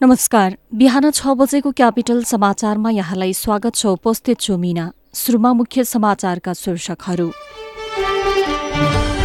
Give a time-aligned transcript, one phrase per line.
[0.00, 6.52] नमस्कार। बिहान छ बजेको क्यापिटल समाचारमा यहाँलाई स्वागत छ। उपस्थित छु मिना। सुरुमा मुख्य समाचारका
[6.54, 7.30] शीर्षकहरू।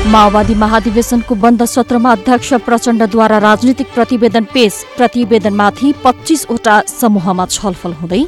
[0.08, 8.24] माओवादी महाधिवेशनको बन्द सत्रमा अध्यक्ष प्रचण्डद्वारा राजनीतिक प्रतिवेदन पेश। प्रतिवेदनमाथि पच्चीसवटा समूहमा छलफल हुँदै।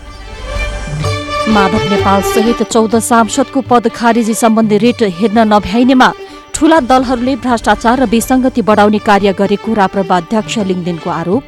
[1.48, 6.12] माधव नेपाल सहित चौध सांसदको पद खारेजी सम्बन्धी रिट हेर्न नभ्याइनेमा
[6.54, 11.44] ठूला दलहरूले भ्रष्टाचार र विसङ्गति बढाउने कार्य गरेको राप्रपा अध्यक्ष लिङदेनको आरोप।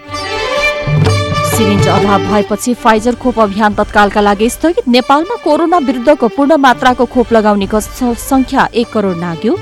[1.55, 7.31] सिरिन्ज अभाव भएपछि फाइजर खोप अभियान तत्कालका लागि स्थगित। नेपालमा कोरोना विरुद्धको पूर्ण मात्राको खोप
[7.33, 9.55] लगाउनेको संख्या एक करोड नाग्यो।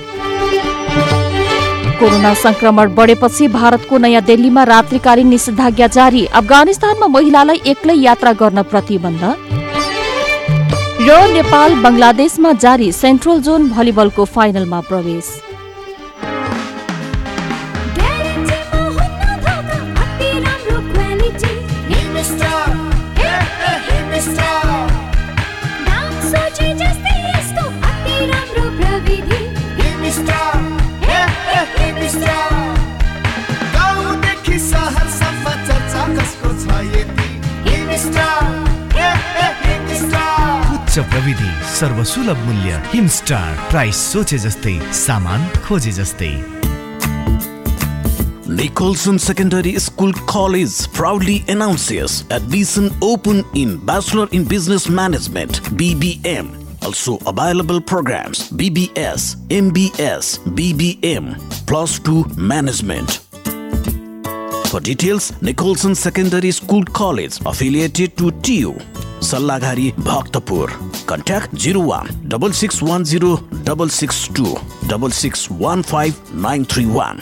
[2.00, 9.24] कोरोना संक्रमण बढेपछि भारतको नयाँ दिल्लीमा रात्रिकालीन निषेधाज्ञा जारी। अफगानिस्तानमा महिलालाई एक्लै यात्रा गर्न प्रतिबन्ध।
[11.06, 15.26] र नेपाल बंगलादेशमा जारी सेन्ट्रल जोन भलिबलको फाइनलमा प्रवेश।
[40.94, 46.30] उच्च प्रविधि सर्वसुलभ मूल्य हिमस्टार प्राइस सोचे जस्तै सामान खोजे जस्तै
[48.60, 56.52] Nicholson Secondary School College proudly announces admission open in Bachelor in Business Management BBM.
[56.90, 61.32] Also available programs BBS, MBS, BBM,
[61.72, 62.20] Plus 2
[62.54, 63.18] Management.
[64.68, 68.76] For details, Nicholson Secondary School College affiliated to TU
[69.24, 70.72] Sallaghari Bhaktapur.
[71.10, 74.58] Contact zero one double six one zero double six two
[74.88, 76.14] double six one five
[76.46, 77.22] nine three one.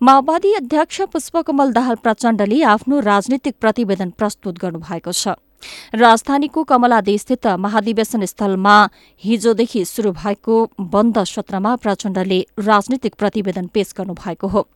[0.00, 5.34] माओवादी अध्यक्ष पुष्पकमल दाहाल प्रचण्डले आफ्नो राजनीतिक प्रतिवेदन प्रस्तुत गर्नुभएको छ।
[5.94, 8.76] राजधानीको कमलादेशस्थित महाधिवेशन स्थलमा
[9.24, 10.56] हिजोदेखि शुरू भएको
[10.92, 14.66] बन्द सत्रमा प्रचण्डले राजनीतिक प्रतिवेदन पेश गर्नुभएको हो।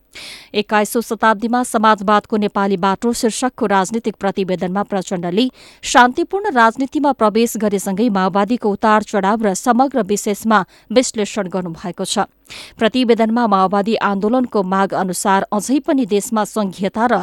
[0.53, 5.45] एक्काइसौं शताब्दीमा समाजवादको नेपाली बाटो शीर्षकको राजनीतिक प्रतिवेदनमा प्रचण्डले
[5.83, 12.25] शान्तिपूर्ण राजनीतिमा प्रवेश गरेसँगै माओवादीको उतार चढ़ाव र समग्र विशेषमा विश्लेषण गर्नुभएको छ।
[12.77, 17.17] प्रतिवेदनमा माओवादी आन्दोलनको माग अनुसार अझै पनि देशमा संघीयता र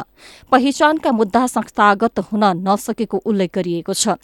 [0.51, 4.15] पहिचानका मुद्दा संस्थागत हुन नसकेको उल्लेख गरिएको छ।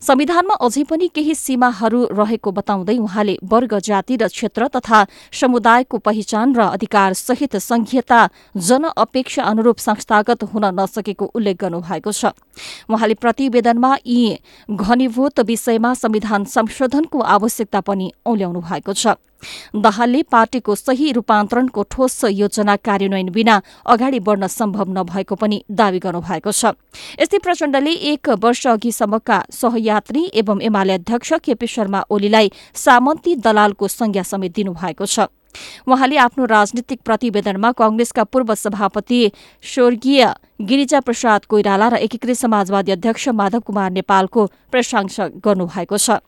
[0.00, 5.00] संविधानमा अझै पनि केही सीमाहरू रहेको बताउँदै उहाँले वर्ग जाति र क्षेत्र तथा
[5.32, 8.11] समुदायको पहिचान र अधिकार सहित संघीयता
[8.58, 12.32] जन अपेक्षा अनुरूप संस्थागत हुन नसकेको उल्लेख गर्नुभएको छ।
[12.90, 19.06] उहाँले प्रतिवेदनमा यी घनीभूत विषयमा संविधान संशोधनको आवश्यकता पनि औल्याउनु भएको छ।
[19.74, 26.52] दाहालले पार्टीको सही रूपान्तरणको ठोस योजना कार्यान्वयन बिना अगाडि बढ्न सम्भव नभएको पनि दावी गर्नुभएको
[26.52, 26.78] छ।
[27.18, 34.22] यस्तै प्रचण्डले एक वर्ष अघिसम्मका सहयात्री एवं एमाले अध्यक्ष केपी शर्मा ओलीलाई सामन्ती दलालको संज्ञा
[34.22, 35.26] समेत दिनुभएको छ।
[35.88, 39.20] उहाँले आफ्नो राजनीतिक प्रतिवेदनमा कंग्रेसका पूर्व सभापति
[39.64, 40.26] स्वर्गीय
[40.62, 46.20] गिरिजा प्रसाद कोइराला र एकीकृत समाजवादी अध्यक्ष माधव कुमार नेपालको प्रशंसा गर्नुभएको छ।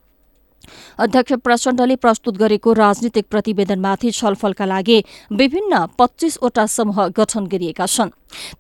[0.99, 4.99] अध्यक्ष प्रचण्डले प्रस्तुत गरेको राजनीतिक प्रतिवेदनमाथि छलफलका लागि
[5.33, 8.11] विभिन्न पच्चीसवटा समूह गठन गरिएका छन्।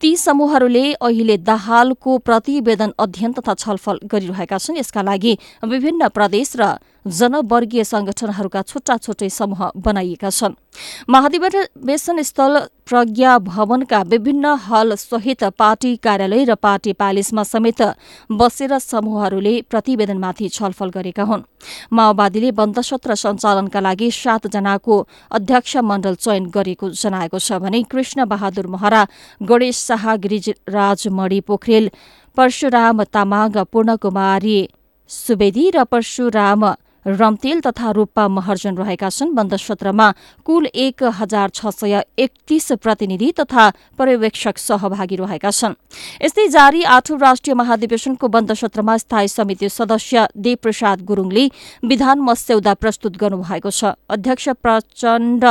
[0.00, 6.76] ती समूहहरूले अहिले दाहालको प्रतिवेदन अध्ययन तथा छलफल गरिरहेका छन्। यसका लागि विभिन्न प्रदेश र
[7.06, 10.54] जनवर्गीय संगठनहरूका छुट्टा छुट्टै समूह बनाइएका छन्।
[11.08, 17.82] महाधिवेशन स्थल प्रज्ञा भवनका विभिन्न हल सहित पार्टी कार्यालय र पार्टी प्यालेसमा समेत
[18.30, 21.42] बसेर समूहहरूले प्रतिवेदनमाथि छलफल गरेका हुन्।
[21.92, 24.96] माओवादीले बन्द सत्र सञ्चालनका लागि सातजनाको
[25.30, 29.02] अध्यक्ष मण्डल चयन गरेको जनाएको छ भने कृष्ण बहादुर महरा
[29.40, 31.90] गणेश शाह गिरिराज मणि पोखरेल
[32.36, 34.56] परशुराम तामाङ पूर्णकुमारी
[35.10, 36.64] सुवेदी र परशुराम
[37.06, 40.10] रम्तेल तथा रूपा महर्जन रहेका छन्। बन्द सत्रमा
[40.46, 43.64] कुल एक हजार छ सय एकतीस प्रतिनिधि तथा
[43.98, 45.74] पर्यवेक्षक सहभागी रहेका छन्।
[46.24, 51.44] यस्तै जारी आठौं राष्ट्रिय महाधिवेशनको बन्द सत्रमा स्थायी समिति सदस्य देवप्रसाद गुरूङले
[51.84, 55.44] विधान मस्यौदा प्रस्तुत गर्नुभएको छ। अध्यक्ष प्रचण्ड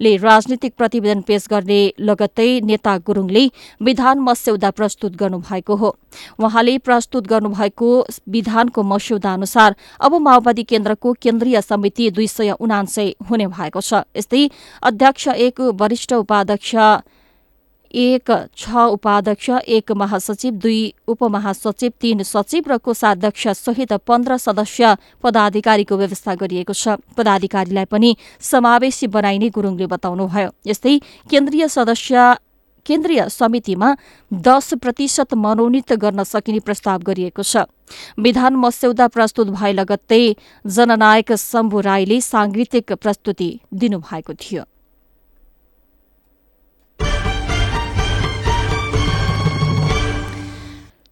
[0.00, 3.44] ले राजनीतिक प्रतिवेदन पेश गर्ने लगत्तै नेता गुरूङले
[3.82, 5.90] विधान मस्यौदा प्रस्तुत गर्नुभएको हो।
[6.38, 7.90] उहाँले प्रस्तुत गर्नुभएको
[8.28, 14.48] विधानको मस्यौदा अनुसार अब माओवादी केन्द्रको केन्द्रीय समिति दुई सय उनान्सय हुने भएको छ। यस्तै
[14.82, 16.74] अध्यक्ष एक वरिष्ठ उपाध्यक्ष
[17.94, 25.96] एक छ उपाध्यक्ष एक महासचिव दुई उपमहासचिव तीन सचिव र कोषाध्यक्ष सहित पन्ध्र सदस्य पदाधिकारीको
[25.96, 30.98] व्यवस्था गरिएको छ। पदाधिकारीलाई पनि समावेशी बनाइने गुरूङले बताउनुभयो। यस्तै
[31.30, 32.34] केन्द्रीय सदस्य
[32.86, 33.88] केन्द्रीय समितिमा
[34.32, 37.64] दस प्रतिशत मनोनित गर्न सकिने प्रस्ताव गरिएको छ।
[38.18, 40.24] विधान मस्यौदा प्रस्तुत भए लगत्तै
[40.64, 44.64] जननायक शम्भु राईले सांगीतिक प्रस्तुति दिनुभएको थियो।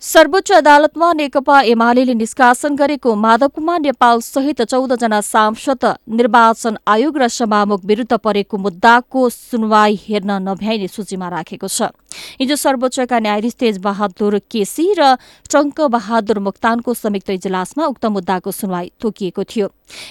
[0.06, 7.28] सर्वोच्च अदालतमा नेकपा एमाले निष्कासन गरेको माधव कुमार नेपाल सहित चौधजना सांसद निर्वाचन आयोग र
[7.28, 11.90] सभामुख विरूद्ध परेको मुद्दाको सुनवाई हेर्न नभ्याइने सूचीमा राखेको छ।
[12.38, 15.18] हिजो सर्वोच्चका न्यायाधीश तेज बहादुर केसी र
[15.50, 19.68] टंक बहादुर मुक्तानको संयुक्त इजलासमा उक्त मुद्दाको सुनवाई तोकिएको थियो।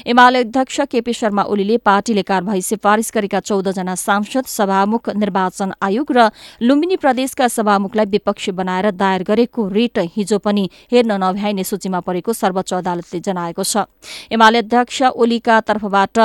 [0.07, 6.29] एमाले अध्यक्ष केपी शर्मा ओलीले पार्टीले कार्यवाही सिफारिश गरेका चौधजना सांसद सभामुख निर्वाचन आयोग र
[6.61, 12.73] लुम्बिनी प्रदेशका सभामुखलाई विपक्षी बनाएर दायर गरेको रिट हिजो पनि हेर्न नभ्याइने सूचीमा परेको सर्वोच्च
[12.75, 13.85] अदालतले जनाएको छ।
[14.31, 16.17] एमाले अध्यक्ष ओलीका तर्फबाट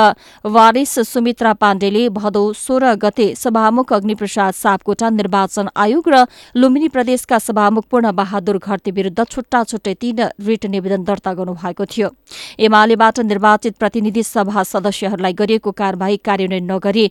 [0.45, 6.25] वारिस सुमित्रा पाण्डेले भदौ सोह्र गते सभामुख अग्निप्रसाद सापकोटा निर्वाचन आयोग र
[6.55, 12.09] लुम्बिनी प्रदेशका सभामुख पूर्ण बहादुर घरती विरूद्ध छुट्टा छुट्टै तीन रिट निवेदन दर्ता गर्नुभएको थियो।
[12.59, 17.05] एमालेबाट निर्वाचित प्रतिनिधि सभा सदस्यहरूलाई गरिएको कार्यवाही कार्यान्वयन नगरी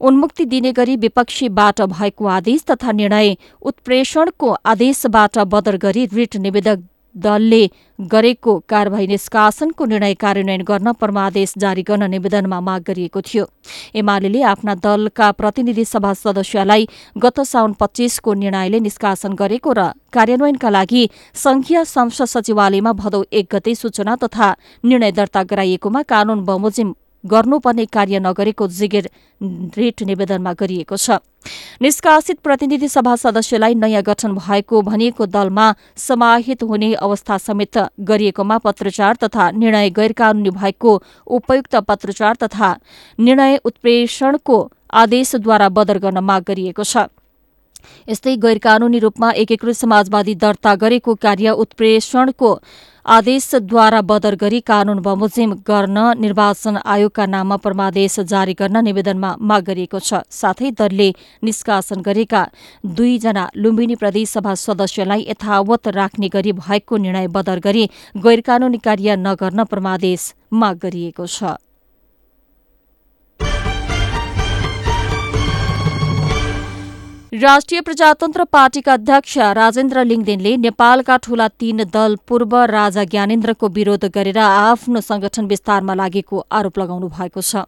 [0.00, 6.82] उन्मुक्ति दिने गरी विपक्षीबाट भएको आदेश तथा निर्णय उत्प्रेषणको आदेशबाट बदर गरी रिट निवेदक
[7.14, 7.66] दलले
[7.98, 13.44] गरेको कार्यवाही निष्कासनको निर्णय कार्यान्वयन गर्न परमादेश जारी गर्न निवेदनमा माग गरिएको थियो।
[13.96, 21.08] एमाले आफ्ना दलका प्रतिनिधि सभा सदस्यलाई गत साउन पच्चीसको निर्णयले निष्कासन गरेको र कार्यान्वयनका लागि
[21.34, 24.54] संघीय संसद सचिवालयमा भदौ एक गते सूचना तथा
[24.84, 26.92] निर्णय दर्ता गराइएकोमा कानून बमोजिम
[27.26, 29.08] गर्नुपर्ने कार्य नगरेको जिगिर
[29.76, 31.18] रिट निवेदनमा गरिएको छ।
[31.82, 39.16] निष्कासित प्रतिनिधि सभा सदस्यलाई नयाँ गठन भएको भनिएको दलमा समाहित हुने अवस्था समेत गरिएकोमा पत्रचार
[39.22, 42.74] तथा निर्णय गैरकानूनी भएको उपयुक्त पत्रचार तथा
[43.18, 44.58] निर्णय उत्प्रेषणको
[44.94, 47.06] आदेशद्वारा बदर गर्न माग गरिएको छ।
[48.08, 52.50] यस्तै गैरकानूनी रूपमा एकीकृत समाजवादी दर्ता गरेको कार्य उत्प्रेषणको
[53.06, 59.98] आदेशद्वारा बदर गरी कानून बमोजिम गर्न निर्वाचन आयोगका नाममा परमादेश जारी गर्न निवेदनमा माग गरिएको
[59.98, 61.08] छ। साथै दलले
[61.46, 62.42] निष्कासन गरेका
[62.96, 67.84] दुईजना लुम्बिनी प्रदेशसभा सदस्यलाई यथावत राख्ने गरी भएको निर्णय बदर गरी
[68.18, 71.54] गैरकानूनी कार्य नगर्न परमादेश माग गरिएको छ।
[77.36, 84.38] राष्ट्रिय प्रजातन्त्र पार्टीका अध्यक्ष राजेन्द्र लिङदेनले नेपालका ठूला तीन दल पूर्व राजा ज्ञानेन्द्रको विरोध गरेर
[84.38, 87.64] आफ्नो संगठन विस्तारमा लागेको आरोप लगाउनु भएको छ।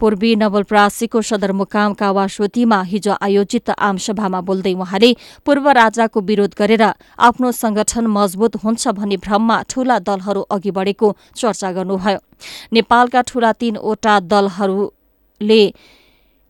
[0.00, 5.10] पूर्वी नवलप्रासीको सदरमुकाम कावासोतीमा हिजो आयोजित आमसभामा बोल्दै उहाँले
[5.46, 6.84] पूर्व राजाको विरोध गरेर
[7.20, 12.18] आफ्नो संगठन मजबुत हुन्छ भन्ने भ्रममा ठूला दलहरू अघि बढेको चर्चा गर्नुभयो।
[12.72, 15.62] नेपालका ठूला तीनवटा दलहरूले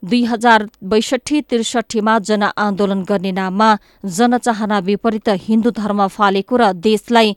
[0.05, 3.69] दुई हजार बैसठी त्रिसठीमा जनआन्दोलन गर्ने नाममा
[4.17, 7.37] जनचाहना विपरीत हिन्दू धर्म फालेको र देशलाई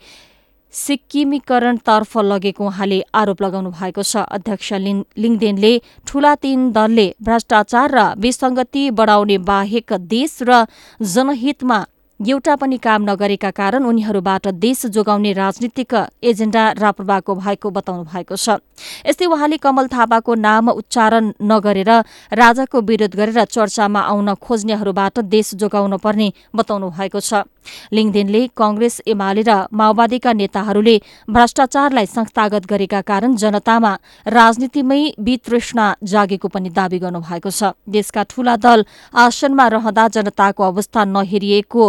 [0.74, 4.74] सिक्किमीकरणतर्फ लगेको उहाँले आरोप लगाउनु भएको छ। अध्यक्ष
[5.18, 5.72] लिङदेनले
[6.08, 10.66] ठूला तीन दलले भ्रष्टाचार र विसंगति बढाउने बाहेक देश र
[11.02, 11.80] जनहितमा
[12.20, 15.94] एउटा पनि काम नगरेका कारण उनीहरूबाट देश जोगाउने राजनीतिक
[16.24, 18.58] एजेण्डा राप्रपाको भएको बताउनु भएको छ।
[19.06, 21.92] यस्तै उहाँले कमल थापाको नाम उच्चारण नगरेर
[22.34, 27.46] राजाको विरोध गरेर चर्चामा आउन खोज्नेहरूबाट देश जोगाउन पर्ने बताउनु भएको छ।
[27.94, 30.96] लिङदेनले कंग्रेस एमाले र माओवादीका नेताहरूले
[31.30, 33.94] भ्रष्टाचारलाई संस्थागत गरेका कारण जनतामा
[34.28, 41.86] राजनीतिमै वितृष्णा जागेको पनि दावी गर्नुभएको छ। देशका ठूला दल आसनमा रहँदा जनताको अवस्था नहेरिएको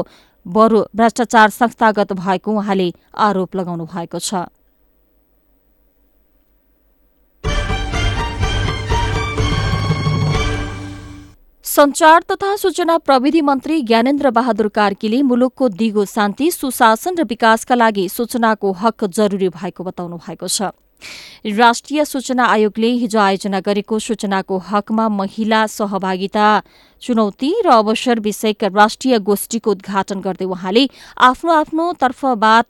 [0.47, 4.49] बरु भ्रष्टाचार संस्थागत भएको उहाँले आरोप लगाउनु भएको छ।
[11.69, 18.09] संचार तथा सूचना प्रविधि मन्त्री ज्ञानेन्द्र बहादुर कार्कीले मुलुकको दिगो शान्ति सुशासन र विकासका लागि
[18.09, 20.73] सूचनाको हक जरुरी भएको बताउनु भएको छ।
[21.45, 26.47] राष्ट्रिय सूचना आयोगले हिजो आयोजना गरेको सूचनाको हकमा महिला सहभागिता
[27.03, 30.89] चुनौती र अवसर विषयक राष्ट्रिय गोष्ठीको उद्घाटन गर्दै उहाँले
[31.21, 32.67] आफ्नो आफ्नो तर्फबाट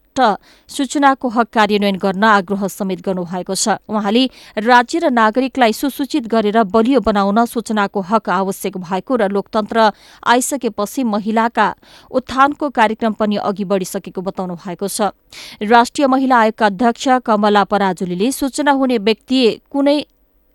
[0.69, 4.25] सूचनाको हक कार्यान्वयन गर्न आग्रह समेत गर्नुभएको छ। उहाँले
[4.59, 9.79] राज्य र नागरिकलाई सुसूचित गरेर बलियो बनाउन सूचनाको हक आवश्यक भएको र लोकतन्त्र
[10.27, 11.69] आइसकेपछि महिलाका
[12.11, 15.15] उत्थानको कार्यक्रम पनि अघि बढ़िसकेको बताउनु भएको छ।
[15.63, 19.99] राष्ट्रिय महिला आयोगका अध्यक्ष कमला पराजुलीले सूचना हुने व्यक्ति कुनै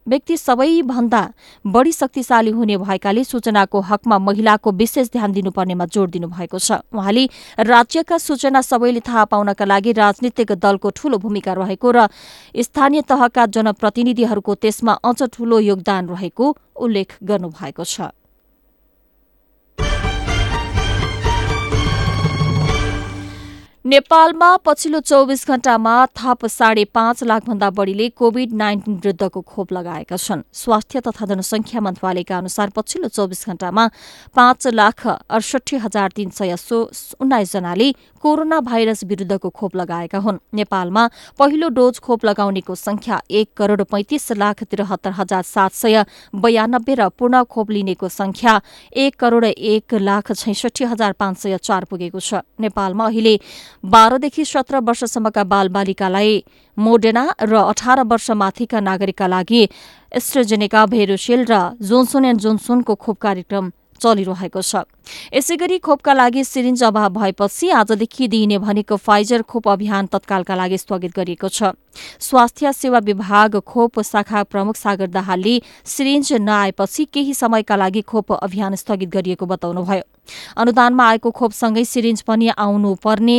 [0.07, 1.21] व्यक्ति सबैभन्दा
[1.65, 7.25] बढ़ी शक्तिशाली हुने भएकाले सूचनाको हकमा महिलाको विशेष ध्यान दिनुपर्नेमा जोड़ दिनुभएको छ। उहाँले
[7.59, 12.07] राज्यका सूचना सबैले थाहा पाउनका लागि राजनीतिक दलको ठूलो भूमिका रहेको र
[12.57, 18.11] स्थानीय तहका जनप्रतिनिधिहरूको त्यसमा अझ ठूलो योगदान रहेको उल्लेख गर्नुभएको छ।
[23.85, 30.41] नेपालमा पछिल्लो चौबिस घण्टामा थप साढे पाँच लाखभन्दा बढ़ीले कोविड नाइन्टिन विरुद्धको खोप लगाएका छन्।
[30.55, 33.87] स्वास्थ्य तथा जनसंख्या मन्त्रालयका अनुसार पछिल्लो चौबिस घण्टामा
[34.35, 36.55] पाँच लाख अडसठी हजार तीन सय
[37.19, 37.91] उन्नाइस जनाले
[38.23, 41.07] कोरोना भाइरस विरुद्धको खोप लगाएका हुन्। नेपालमा
[41.39, 47.09] पहिलो डोज खोप लगाउनेको संख्या एक करोड़ पैंतिस लाख त्रिहत्तर हजार सात सय बयानब्बे र
[47.09, 48.59] पूर्ण खोप लिनेको संख्या
[48.95, 53.37] एक करोड़ एक लाख छैसठी हजार पाँच सय चार पुगेको छ। नेपालमा अहिले
[53.83, 56.43] बाह्रदेखि सत्र वर्षसम्मका बालबालिकालाई
[56.77, 59.63] मोडेना र अठार वर्ष माथिका नागरिकका लागि
[60.11, 63.71] एस्ट्रोजेनेका भेरोसेल र जोन्सन एण्ड जोन्सोनको खोप कार्यक्रम
[64.01, 64.87] चलिरहेको छ।
[65.35, 70.77] यसै गरी खोपका लागि सिरिन्ज अभाव भएपछि आजदेखि दिइने भनेको फाइजर खोप अभियान तत्कालका लागि
[70.77, 71.75] स्थगित गरिएको छ।
[72.19, 78.75] स्वास्थ्य सेवा विभाग खोप शाखा प्रमुख सागर दाहालले सिरिन्ज नआएपछि केही समयका लागि खोप अभियान
[78.75, 80.03] स्थगित गरिएको बताउनुभयो।
[80.57, 83.37] अनुदानमा आएको खोपसँगै सिरिन्ज पनि आउनुपर्ने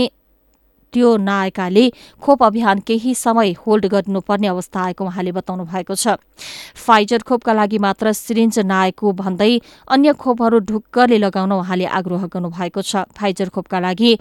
[0.95, 1.85] त्यो नआएकाले
[2.23, 6.17] खोप अभियान केही समय होल्ड गर्नुपर्ने अवस्था आएको उहाँले बताउनु भएको छ।
[6.79, 9.53] फाइजर खोपका लागि मात्र सिरिन्ज नआएको भन्दै
[9.91, 14.13] अन्य खोपहरू ढुक्कले लगाउन उहाँले आग्रह गर्नुभएको छ। फाइजर खोपका लागि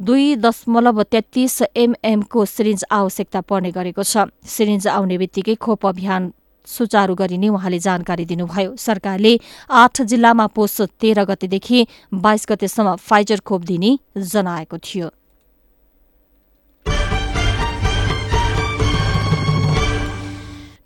[0.00, 6.32] दुई दशमलव तेत्तीस एमएमको सिरिन्ज आवश्यकता पर्ने गरेको छ। सिरिन्ज आउने बित्तिकै खोप अभियान
[6.66, 9.32] सुचारू गरिने उहाँले जानकारी दिनुभयो। सरकारले
[9.70, 15.08] आठ जिल्लामा पोष तेह्र गतेदेखि बाइस गतेसम्म फाइजर खोप दिने जनाएको थियो।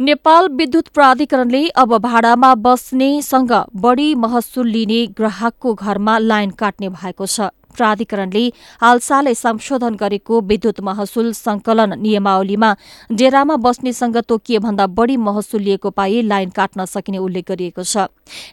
[0.00, 7.40] नेपाल विद्युत प्राधिकरणले अब भाडामा बस्नेसँग बढ़ी महसुल लिने ग्राहकको घरमा लाइन काट्ने भएको छ।
[7.76, 8.44] प्राधिकरणले
[8.80, 12.70] हालसालै संशोधन गरेको विद्युत महसुल संकलन नियमावलीमा
[13.12, 18.08] डेरामा बस्नेसँग तोकिए भन्दा बढ़ी महसुल लिएको पाए लाइन काट्न सकिने उल्लेख गरिएको छ।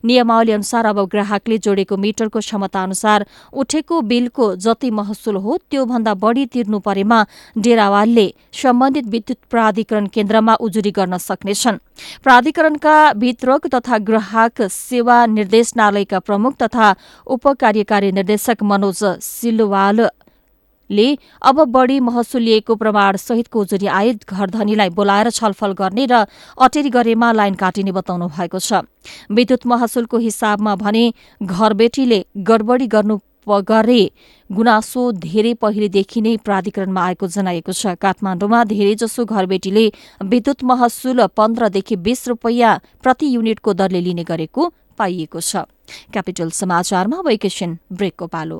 [0.06, 6.46] नियमावली अनुसार अब ग्राहकले जोडेको मिटरको क्षमता अनुसार उठेको बिलको जति महसुल हो त्योभन्दा बढ़ी
[6.46, 7.20] तिर्नु परेमा
[7.58, 11.78] डेरावालले सम्बन्धित विद्युत प्राधिकरण केन्द्रमा उजुरी गर्न सक्नेछन्।
[12.24, 16.94] प्राधिकरणका वितरक तथा ग्राहक सेवा निर्देशनालयका प्रमुख तथा
[17.28, 21.08] उपकार्यकारी निर्देशक मनोज सिलवालले
[21.42, 26.26] अब बढ़ी महसुल लिएको प्रमाण सहितको उजुरी आए घरधनीलाई बोलाएर छलफल गर्ने र
[26.62, 28.86] अटेरी गरेमा लाइन काटिने बताउनु भएको छ।
[29.32, 31.04] विद्युत महसुलको हिसाबमा भने
[31.42, 34.02] घरबेटीले गडबडी गर्नु गरे।
[34.50, 39.86] गुनासो धेरै पहिलेदेखि नै प्राधिकरणमा आएको जनाइएको छ। काठमाडौँमा धेरैजसो घरबेटीले
[40.24, 44.62] विद्युत महसुल पन्ध्रदेखि बीस रूपियाँ प्रति युनिटको दरले लिने गरेको
[44.98, 45.68] पाइएको छ।
[46.12, 48.60] क्यापिटल समाचारमा वेकेसन ब्रेकको पालो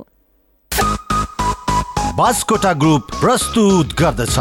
[2.18, 4.38] बास्कोटा ग्रुप प्रस्तुत गर्दछ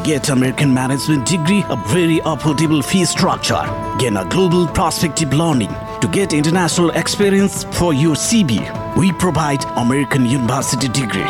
[0.05, 3.59] Get American management degree, a very affordable fee structure,
[3.97, 5.73] gain a global prospective learning.
[6.01, 11.25] To get international experience for your CB, we provide American University degree.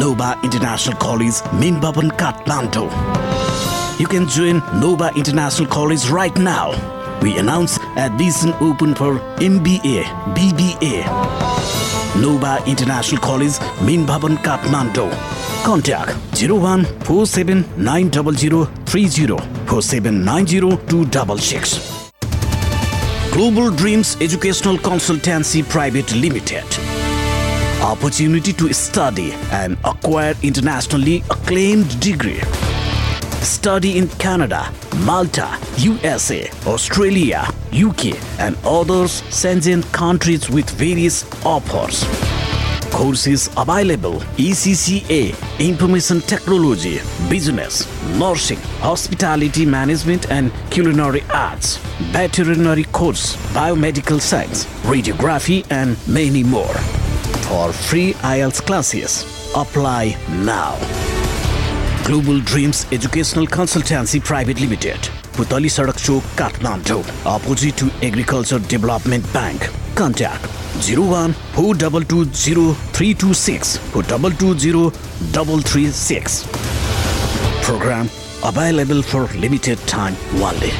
[0.00, 2.88] Nova International College, Minbaban, Kathmandu.
[4.00, 6.70] You can join Nova International College right now.
[7.20, 11.04] We announce admission open for MBA, BBA.
[12.18, 15.43] Nova International College, Main Bhavan, Kathmandu.
[15.64, 22.12] Contact 01 4790030 4790266.
[23.32, 26.64] Global Dreams Educational Consultancy Private Limited.
[27.82, 32.42] Opportunity to study and acquire internationally acclaimed degree.
[33.40, 42.04] Study in Canada, Malta, USA, Australia, UK, and others Shenzhen countries with various offers.
[42.94, 51.78] Courses available ECCA, Information Technology, Business, Nursing, Hospitality Management and Culinary Arts,
[52.12, 56.74] Veterinary Course, Biomedical Science, Radiography, and many more.
[57.48, 59.24] For free IELTS classes,
[59.56, 60.78] apply now.
[62.06, 65.00] Global Dreams Educational Consultancy Private Limited,
[65.34, 69.83] Putali Sadak Chowk, Kathmandu, opposite to Agriculture Development Bank.
[69.94, 70.46] Contact
[70.80, 74.90] 01 4220 326 4220
[75.32, 76.44] 336.
[77.62, 78.08] Program
[78.42, 80.72] available for limited time only.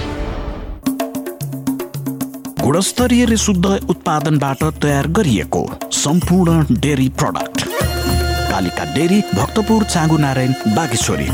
[2.64, 5.62] गुणस्तरीय र शुद्ध उत्पादनबाट तयार गरिएको
[5.92, 7.64] सम्पूर्ण dairy product
[8.50, 11.28] Kalika dairy Bhaktapur Changu Narayan Bageshwari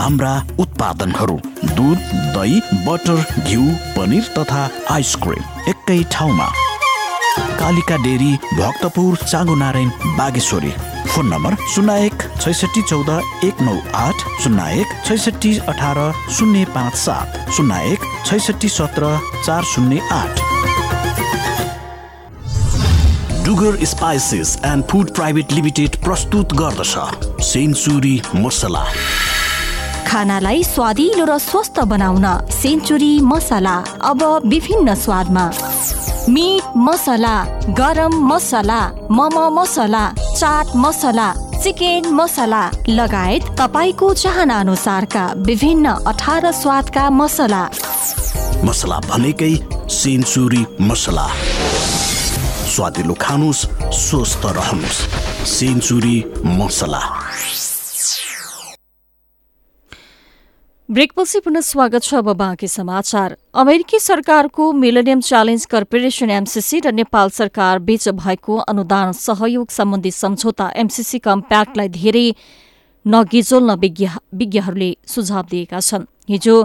[0.00, 1.34] हाम्रा उत्पादनहरू
[1.76, 1.98] दुध
[2.34, 3.64] दही बटर घिउ
[3.96, 6.46] पनिर तथा आइसक्रिम एकै ठाउँमा।
[7.58, 10.70] Kalika dairy Bhaktapur Changu Narayan Bageshwari.
[11.08, 13.10] Phone number शून्य एक छैसठी चौध
[13.44, 15.98] एक नौ आठ शून्य एक छैसठी अठार
[16.38, 20.40] शून्य पाँच सात शून्य एक छैसठी सत्र चार शून्य आठ।
[23.44, 28.84] Dugar spices and food private limited प्रस्तुत गर्दछ। सेन्चुरी मसला
[30.10, 35.44] खानालाई स्वादिलो र स्वस्थ बनाउन सेन्चुरी मसला अब विभिन्न स्वादमा।
[36.34, 37.34] मिट मसला
[37.78, 40.02] गरम मसला मम मसला
[40.34, 41.28] चाट मसला
[41.62, 47.62] चिकन मसला लगायत तपाईँको चाहना अनुसारका विभिन्न अठार स्वादका मसला।
[48.66, 49.54] मसला भनेकै
[49.94, 51.26] सेन्चुरी मसला।
[52.74, 53.66] स्वादिलो खानुहोस्
[54.02, 55.06] स्वस्थ रहनुहोस्
[55.54, 56.16] सेन्चुरी
[56.58, 57.02] मसला।
[60.90, 67.78] ब्रेकपछि पुनः स्वागत छ अब समाचार। अमेरिकी सरकारको मिलेनियम च्यालेन्ज कर्पोरेसन एमसीसी र नेपाल सरकार
[67.78, 72.26] बीच भएको अनुदान सहयोग सम्बन्धी सम्झौता एमसीसी कम्प्याक्टलाई धेरै
[73.04, 76.56] नगिजोल्न विज्ञ विज्ञहरूले सुझाव दिएका छन्। हिजो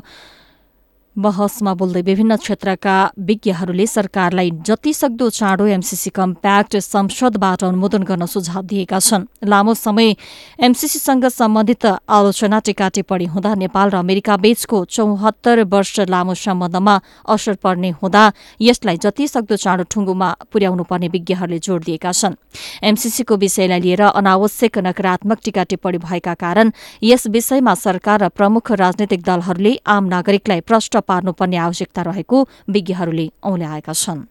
[1.15, 2.95] बहसमा बोल्दै विभिन्न क्षेत्रका
[3.28, 10.15] विज्ञहरूले सरकारलाई जतिसक्दो चाँडो एमसीसी कम्प्याक्ट संसदबाट अनुमोदन गर्न सुझाव दिएका छन्। लामो समय
[10.60, 16.95] एमसीसीसँग सम्बन्धित आलोचना टिका टिप्पणी हुँदा नेपाल र अमेरिका बीचको चौहत्तर वर्ष लामो सम्बन्धमा
[17.32, 18.23] असर पर्ने हुँदा
[18.60, 22.36] यसलाई जतिसक्दो चाँडो ठुङ्गोमा पुर्याउनु पर्ने विज्ञहरूले जोड़ दिएका छन्।
[22.84, 26.71] एमसीसीको विषयलाई लिएर अनावश्यक नकारात्मक टिका टिप्पणी भएका कारण
[27.04, 33.94] यस विषयमा सरकार र प्रमुख राजनैतिक दलहरूले आम नागरिकलाई प्रश्न पार्नुपर्ने आवश्यकता रहेको विज्ञहरूले औल्याएका
[33.96, 34.24] छन्।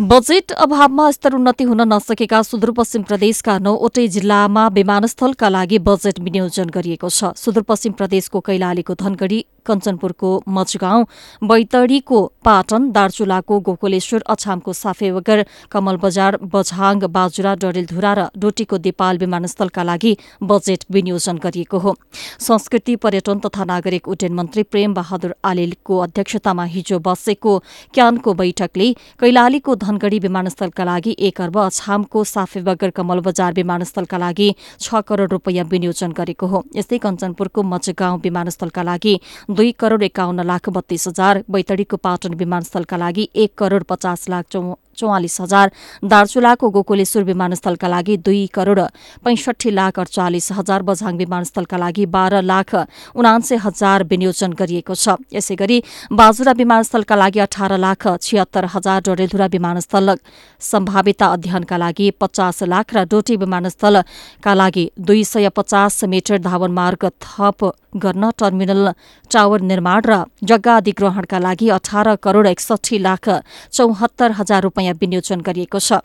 [0.00, 7.32] बजेट अभावमा स्तरोन्नति हुन नसकेका सुदूरपश्चिम प्रदेशका नौवटै जिल्लामा विमानस्थलका लागि बजेट विनियोजन गरिएको छ।
[7.34, 11.04] सुदूरपश्चिम प्रदेशको कैलालीको धनगढ़ी कञ्चनपुरको मचगाउँ
[11.42, 19.82] बैतडीको पाटन दार्चुलाको गोकुलेश्वर अछामको साफेवगर कमल बजार बझाङ बाजुरा डडेलधुरा र डोटीको देपाल विमानस्थलका
[19.82, 21.94] लागि बजेट विनियोजन गरिएको हो।
[22.40, 27.58] संस्कृति पर्यटन तथा नागरिक उड्डयन मन्त्री प्रेम बहादुर आलेलको अध्यक्षतामा हिजो बसेको
[27.94, 34.48] क्यानको बैठकले कैलालीको धनगढ़ी विमानस्थलका लागि एक अर्ब अछामको साफेबगर कमल बजार विमानस्थलका लागि
[34.80, 39.14] छ करोड़ रूपियाँ विनियोजन गरेको हो। यस्तै कञ्चनपुरको मचगाउँ विमानस्थलका लागि
[39.56, 44.60] दुई करोड़ एकाउन्न लाख बत्तीस हजार बैतडीको पाटन विमानस्थलका लागि एक करोड़ पचास लाख चौ
[44.96, 45.70] चौवालिस हजार।
[46.04, 48.80] दार्चुलाको गोकुलेश्वर विमानस्थलका लागि दुई करोड़
[49.24, 52.74] पैंसठी लाख अडचालिस हजार बझाङ विमानस्थलका लागि बाह्र लाख
[53.14, 55.78] उनान्से हजार विनियोजन गरिएको छ। यसै गरी
[56.12, 60.16] बाजुरा विमानस्थलका लागि अठार लाख छिहत्तर हजार डडेलधुरा विमानस्थल
[60.62, 67.10] सम्भाव्यता अध्ययनका लागि पचास लाख र डोटी विमानस्थलका लागि दुई सय पचास मिटर धावन मार्ग
[67.22, 67.64] थप
[67.96, 68.88] गर्न टर्मिनल
[69.30, 73.28] टावर निर्माण र जग्गा अधिग्रहणका लागि अठार करोड़ एकसठी लाख
[73.72, 76.02] चौहत्तर हजार रूपियाँ विनियोजन गरिएको छ।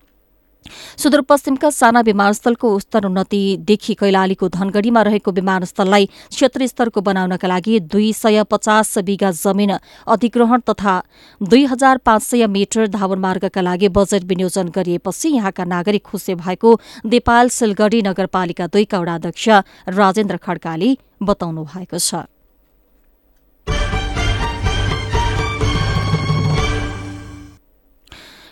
[0.98, 8.44] सुदूरपश्चिमका साना विमानस्थलको स्तर उन्नतिदेखि कैलालीको धनगढ़ीमा रहेको विमानस्थललाई क्षेत्र स्तरको बनाउनका लागि दुई सय
[8.46, 9.72] पचास बिघा जमीन
[10.08, 10.94] अधिग्रहण तथा
[11.42, 16.80] दुई हजार पाँच सय मिटर धावन मार्गका लागि बजेट विनियोजन गरिएपछि यहाँका नागरिक खुसी भएको
[17.06, 19.50] देपाल सिलगढ़ी नगरपालिका दुईका वडा अध्यक्ष
[19.98, 22.31] राजेन्द्र खड्काले बताउनु भएको छ।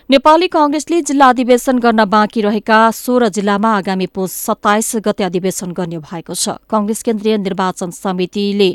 [0.10, 5.98] नेपाली कांग्रेसले जिल्ला अधिवेशन गर्न बाँकी रहेका सोह्र जिल्लामा आगामी पुस सत्ताइस गते अधिवेशन गर्ने
[6.02, 8.70] भएको छ। कांग्रेस केन्द्रीय निर्वाचन समितिले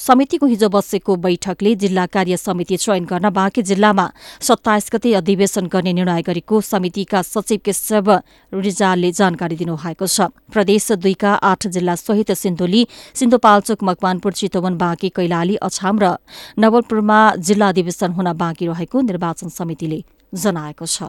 [0.00, 4.06] समितिको हिजो बसेको बैठकले जिल्ला कार्य समिति चयन गर्न बाँकी जिल्लामा
[4.40, 8.08] सत्ताइस गते अधिवेशन गर्ने निर्णय गरेको समितिका सचिव केशव
[8.52, 15.56] रिजालले जानकारी दिनुभएको छ। प्रदेश दुईका आठ जिल्ला सहित सिन्धुली सिन्धुपाल्चोक मकवानपुर चितवन बाँकी कैलाली
[15.60, 16.16] अछाम र
[16.58, 20.00] नवलपुरमा जिल्ला अधिवेशन हुन बाँकी रहेको निर्वाचन समितिले
[20.32, 21.02] जनाएको छ।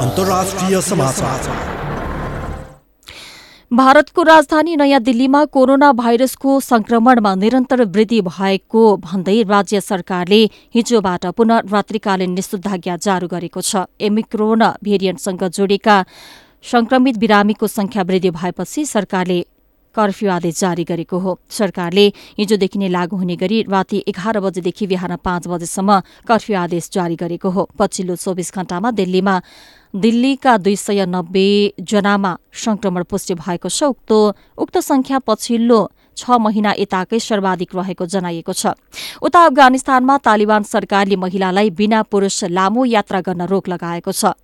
[0.00, 1.40] अन्तर्राष्ट्रिय समाचार।
[3.72, 10.40] भारतको राजधानी नयाँ दिल्लीमा कोरोना भाइरसको संक्रमणमा निरन्तर वृद्धि भएको भन्दै राज्य सरकारले
[10.74, 15.96] हिजोबाट पुनः रात्रिकालीन निषेधाज्ञा जारी गरेको छ। एमिक्रोन भेरिएन्टसँग जोडिएका
[16.64, 19.44] संक्रमित बिरामीको संख्या वृद्धि भएपछि सरकारले
[19.98, 22.06] कर्फ्यू आदेश जारी गरेको हो। सरकारले
[22.38, 27.50] हिजोदेखि नै लागू हुने गरी राति एघार बजेदेखि बिहान पाँच बजेसम्म कर्फ्यू आदेश जारी गरेको
[27.50, 29.34] हो। पछिल्लो चौबिस घण्टामा दिल्लीमा
[29.94, 31.46] दिल्लीका दुई सय नब्बे
[31.82, 34.10] जनामा संक्रमण पुष्टि भएको छ। उक्त
[34.58, 35.80] उक्त संख्या पछिल्लो
[36.16, 38.74] छ महिना यताकै सर्वाधिक रहेको जनाइएको छ।
[39.22, 44.34] उता अफगानिस्तानमा तालिबान सरकारले महिलालाई बिना पुरूष लामो यात्रा गर्न रोक लगाएको छ।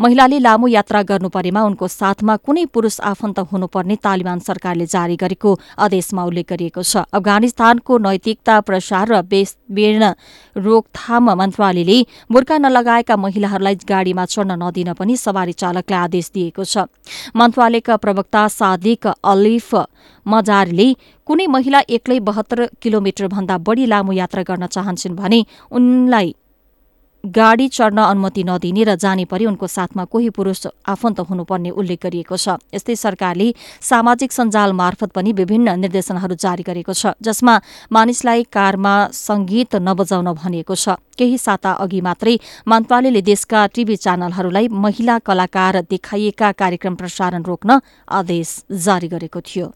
[0.00, 6.24] महिलाले लामो यात्रा गर्नुपर्नेमा उनको साथमा कुनै पुरूष आफन्त हुनुपर्ने तालिबान सरकारले जारी गरेको आदेशमा
[6.24, 9.22] उल्लेख गरिएको छ। अफगानिस्तानको नैतिकता प्रसार र
[9.70, 10.12] बेर्ण
[10.56, 11.98] रोकथाम मन्त्रालयले
[12.32, 16.88] बुर्खा नलगाएका महिलाहरूलाई गाड़ीमा चढ्न नदिन पनि सवारी चालकलाई आदेश दिएको छ।
[17.36, 19.68] मन्त्रालयका प्रवक्ता सादिक अलिफ
[20.26, 20.88] मजारले
[21.26, 26.34] कुनै महिला एक्लै बहत्तर किलोमिटर भन्दा बढ़ी लामो यात्रा गर्न चाहन्छन् भने उनलाई
[27.24, 32.36] गाडी चढ्न अनुमति नदिने र जाने परि उनको साथमा कोही पुरूष आफन्त हुनुपर्ने उल्लेख गरिएको
[32.36, 37.54] छ। यस्तै सरकारले सामाजिक सञ्जाल मार्फत पनि विभिन्न निर्देशनहरू जारी गरेको छ जसमा
[37.92, 45.18] मानिसलाई कारमा संगीत नबजाउन भनिएको छ। केही साता अघि मात्रै मन्त्रालयले देशका टीभी च्यानलहरूलाई महिला
[45.18, 47.70] कलाकार देखाइएका कार्यक्रम प्रसारण रोक्न
[48.08, 49.66] आदेश जारी गरेको थियो।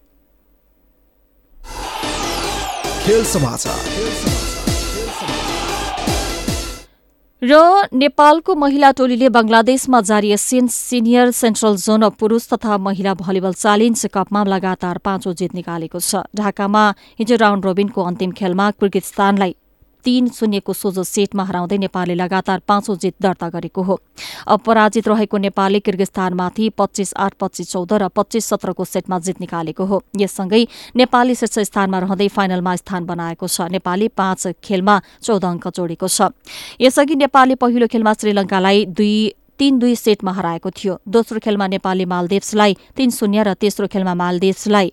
[7.42, 7.58] र
[7.92, 14.42] नेपालको महिला टोलीले बंगलादेशमा जारी एसियन सिनियर सेन्ट्रल जोन पुरूष तथा महिला भलिबल च्यालेन्ज कपमा
[14.44, 16.84] लगातार पाँचौं जित निकालेको छ। ढाकामा
[17.18, 19.56] हिजो राउण्ड रोबिनको अन्तिम खेलमा किर्गिस्तानलाई
[20.04, 23.98] तीन शून्यको सोझो सेटमा हराउँदै नेपालले लगातार पाँचौं जित दर्ता गरेको हो।
[24.46, 30.02] अपराजित रहेको नेपालले किर्गिस्तानमाथि पच्चीस आठ पच्चीस चौध र पच्चीस सत्रको सेटमा जित निकालेको हो।
[30.16, 36.08] यससँगै नेपालले शीर्ष स्थानमा रहँदै फाइनलमा स्थान बनाएको छ। नेपालले पाँच खेलमा चौध अङ्क जोडेको
[36.08, 36.34] छ।
[36.80, 39.14] यसअघि नेपालले पहिलो खेलमा श्रीलंकालाई दुई
[39.58, 44.88] तीन दुई सेटमा हराएको थियो। दोस्रो खेलमा नेपालले मालदेव्सलाई तीन शून्य र तेस्रो खेलमा मालदेव्सलाई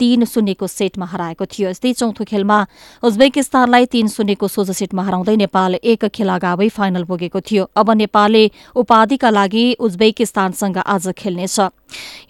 [0.00, 2.58] तीन शून्यको सेटमा हराएको थियो। यस्तै चौथो खेलमा
[3.02, 8.44] उज्बेकिस्तानलाई तीन शून्यको सोझो सेटमा हराउँदै नेपाल एक खेल अगावै फाइनल पुगेको थियो। अब नेपालले
[8.74, 11.58] उपाधिका लागि उज्बेकिस्तानसँग आज खेल्नेछ।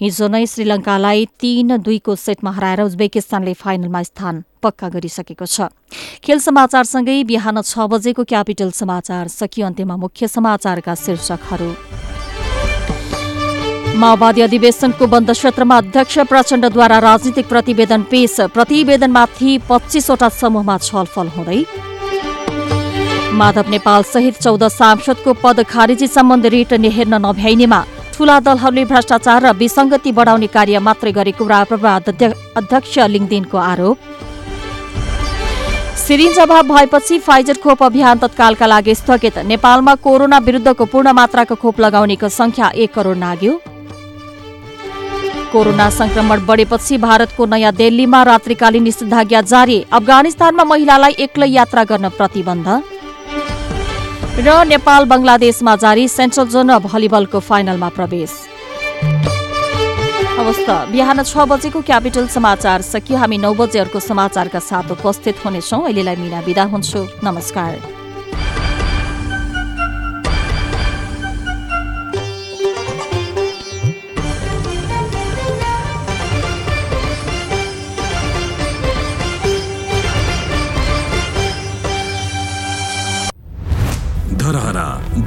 [0.03, 5.71] हिजो नै श्रीलंकालाई तीन दुईको सेटमा हराएर उज्बेकिस्तानले फाइनलमा स्थान पक्का गरिसकेको छ।
[6.25, 11.71] खेल समाचारसँगै बिहान छ बजेको क्यापिटल समाचार सकियो अन्त्यमा मुख्य समाचारका शीर्षकहरू।
[13.97, 21.65] माओवादी अधिवेशनको बन्द क्षेत्रमा अध्यक्ष प्रचण्डद्वारा राजनीतिक प्रतिवेदन पेश। प्रतिवेदनमाथि पच्चिसवटा समूहमा छलफल हुँदै
[23.41, 27.81] माधव नेपाल सहित चौध सांसदको पद खारेजी सम्बन्धी रिट हेर्न नभ्याइनेमा
[28.15, 31.95] ठूला दलहरूले भ्रष्टाचार र विसङ्गति बढाउने कार्य मात्रै गरेको राप्रपा
[32.57, 33.99] अध्यक्ष आरोप।
[36.01, 41.81] सिरिन्ज अभाव भएपछि फाइजर खोप अभियान तत्कालका लागि स्थगित। नेपालमा कोरोना विरुद्धको पूर्ण मात्राको खोप
[41.81, 43.61] लगाउनेको संख्या एक करोड नाग्यो।
[45.53, 52.69] कोरोना संक्रमण बढेपछि भारतको नयाँ दिल्लीमा रात्रिकालीन निषेधाज्ञा जारी। अफगानिस्तानमा महिलालाई एक्लै यात्रा गर्न प्रतिबन्ध।
[54.47, 58.33] र नेपाल बङ्गलादेशमा जारी सेन्ट्रल जोन भलिबलको फाइनलमा प्रवेश।
[60.39, 65.83] हवस् बिहान छ बजेको क्यापिटल समाचार सकियो। हामी नौ बजे अर्को समाचारका साथ उपस्थित हुनेछौँ।
[65.85, 68.00] अहिलेलाई मिना बिदा हुन्छु। नमस्कार।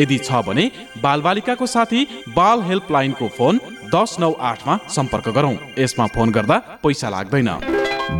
[0.00, 0.70] यदि छ भने
[1.02, 3.60] बालबालिकाको साथी बाल हेल्पलाइनको फोन
[3.94, 7.50] दस नौ आठमा सम्पर्क गरौँ। यसमा फोन गर्दा पैसा लाग्दैन।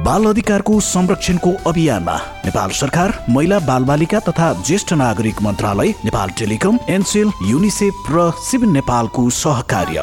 [0.04, 7.32] बाल अधिकारको संरक्षणको अभियानमा नेपाल सरकार महिला बालबालिका तथा ज्येष्ठ नागरिक मन्त्रालय नेपाल टेलिकम एनसेल
[7.46, 10.02] युनिसेफ र सिभिल नेपालको सहकार्य।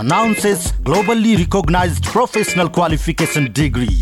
[0.00, 4.00] announces globally recognized professional qualification degree.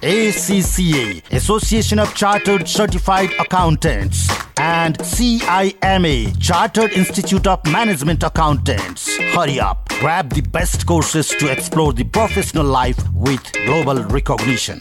[0.00, 9.16] ACCA, Association of Chartered Certified Accountants, and CIMA, Chartered Institute of Management Accountants.
[9.34, 14.78] Hurry up, grab the best courses to explore the professional life with global recognition.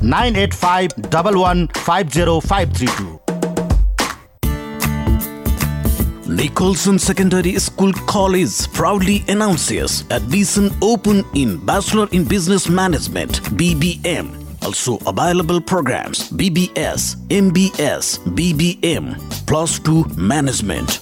[0.00, 0.90] 985
[6.26, 14.98] Nicholson Secondary School College proudly announces admission open in Bachelor in Business Management BBM also
[15.06, 19.14] available programs BBS, MBS, BBM,
[19.46, 21.00] plus 2 management.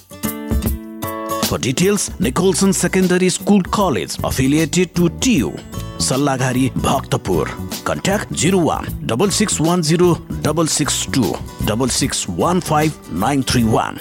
[1.46, 5.50] For details, Nicholson Secondary School College affiliated to TU,
[5.98, 7.46] Sallagari, Bhaktapur.
[7.84, 8.86] Contact 01
[9.30, 10.16] 6610
[10.68, 11.34] 662
[11.66, 14.00] 6615 931.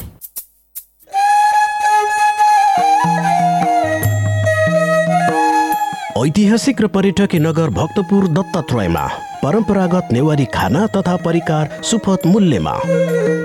[6.21, 9.05] ऐतिहासिक र पर्यटकीय नगर भक्तपुर दत्तात्रयमा
[9.43, 12.73] परम्परागत नेवारी खाना तथा परिकार सुपथ मूल्यमा।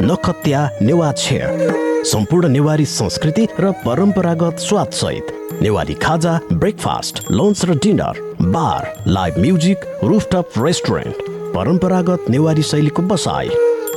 [0.02, 7.78] नखत्या नेवा छेड। सम्पूर्ण नेवारी संस्कृति र परम्परागत स्वाद सहित नेवारी खाजा ब्रेकफास्ट लन्च र
[7.82, 11.22] dinner bar live music rooftop restaurant
[11.54, 13.48] परम्परागत नेवारी शैलीको बसाई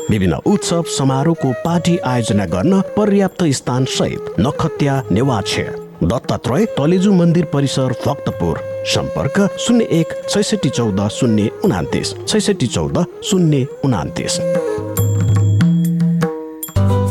[0.09, 7.93] विभिन्न उत्सव समारोहको पार्टी आयोजना गर्न पर्याप्त स्थान सहित नखत्या नेवाक्षे दत्तात्रय तलेजु मन्दिर परिसर
[8.05, 8.57] भक्तपुर
[8.87, 12.97] सम्पर्क शून्य एक छैसठी चौध शून्य उनातिस छैसठी चौध
[13.29, 14.37] शून्य उनातिस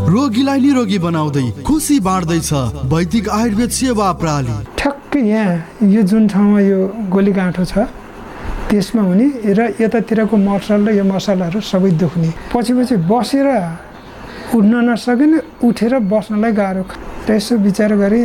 [0.09, 2.53] रोगीलाई निरोगी बनाउँदै खुसी बाँड्दैछ
[2.93, 6.79] वैदिक आयुर्वेद सेवा प्रणाली। ठ्याक्कै यहाँ यो जुन ठाउँमा यो
[7.13, 7.85] गोली गाँठो छ
[8.73, 13.49] त्यसमा हुने र यतातिरको मसल र यो मसलाहरू सबै दुख्ने। पछि पछि बसेर
[14.57, 16.85] उठ्न नसकिने उठेर बस्नलाई गाह्रो
[17.29, 18.25] र यसो विचार गरेँ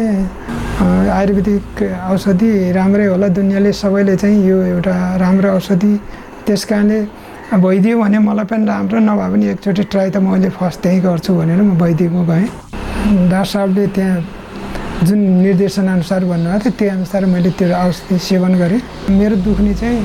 [0.79, 5.93] आयुर्वेदिक औषधि राम्रै होला दुनियाँले सबैले चाहिँ यो एउटा राम्रो औषधि।
[6.47, 6.99] त्यस कारणले
[7.59, 11.61] भइदियो भने मलाई पनि राम्रो नभए पनि एकचोटि ट्राई त मैले फर्स्ट त्यहीँ गर्छु भनेर
[11.67, 12.47] म वैदिकमा गएँ।
[13.27, 15.19] डाक्टर साहबले त्यहाँ जुन
[15.51, 18.81] निर्देशनअनुसार भन्नुभएको थियो त्यही अनुसार मैले त्यो औषधि सेवन गरेँ।
[19.19, 19.99] मेरो दुख्ने चाहिँ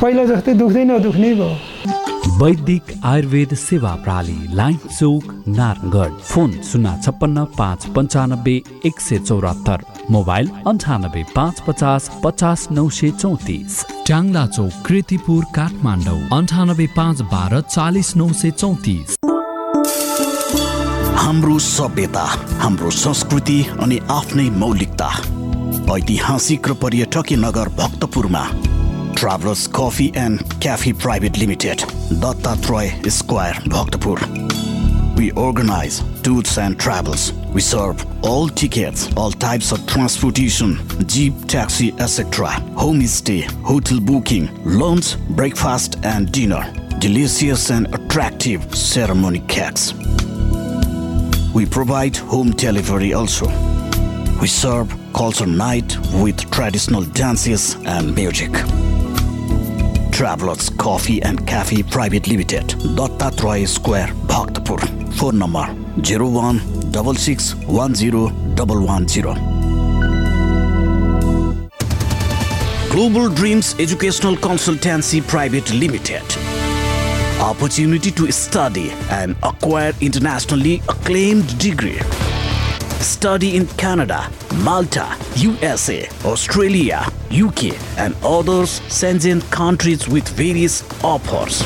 [0.00, 7.44] पहिला जस्तै दुख्दै नदुख्ने भयो। वैदिक आयुर्वेद सेवा प्रणाली लाइन चौक नारायणगढ। फोन शून्य छप्पन्न
[7.58, 8.54] पाँच पन्चानब्बे
[8.86, 16.18] एक सय चौरात्तर। मोबाइल अन्ठानब्बे पाँच पचास पचास नौ सय चौतिस। ट्याङ्ला चौक कृतिपुर काठमाडौँ।
[16.38, 19.16] अन्ठानब्बे पाँच बाह्र चालिस नौ सय चौतिस।
[21.22, 22.26] हाम्रो सभ्यता
[22.62, 25.10] हाम्रो संस्कृति अनि आफ्नै मौलिकता।
[25.96, 28.46] ऐतिहासिक र पर्यटकीय नगर भक्तपुरमा
[29.14, 31.78] Travelers Coffee and Cafe Private Limited,
[32.20, 34.18] Dattatray Square, Bhaktapur.
[35.16, 37.32] We organize tours and travels.
[37.54, 42.48] We serve all tickets, all types of transportation, jeep, taxi, etc.
[42.76, 46.62] Homestay, hotel booking, lunch, breakfast and dinner.
[46.98, 49.92] Delicious and attractive ceremony cakes.
[51.54, 53.46] We provide home delivery also.
[54.40, 58.50] We serve culture night with traditional dances and music.
[60.14, 64.78] Travelers Coffee and Cafe Private Limited, Dattatray Square, Bhaktapur.
[65.14, 66.60] Phone number 01
[72.90, 76.22] Global Dreams Educational Consultancy Private Limited.
[77.40, 81.98] Opportunity to study and acquire internationally acclaimed degree.
[83.00, 84.30] Study in Canada,
[84.62, 91.62] Malta, USA, Australia, UK, and others Shenzhen countries with various offers.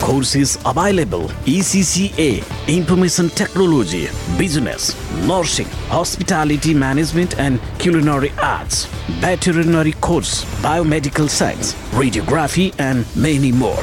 [0.00, 4.94] Courses available ECCA, Information Technology, Business,
[5.26, 8.84] Nursing, Hospitality Management and Culinary Arts,
[9.20, 13.82] Veterinary Course, Biomedical Science, Radiography, and many more.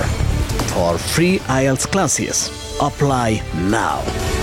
[0.74, 4.41] For free IELTS classes, apply now.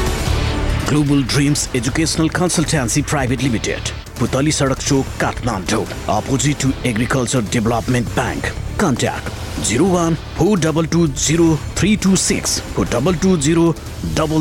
[0.88, 3.79] Global Dreams Educational Consultancy Private Limited,
[4.18, 8.51] Putali Sadak Chowk, Kathmandu, opposite to Agriculture Development Bank.
[8.79, 9.29] Contact
[9.68, 13.72] 01 4220 326 4220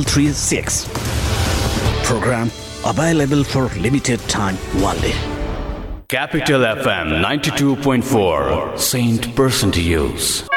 [0.03, 0.87] 336.
[2.07, 2.49] Program
[2.85, 5.11] available for limited time only.
[6.07, 10.47] Capital FM 92.4 Saint Person to use.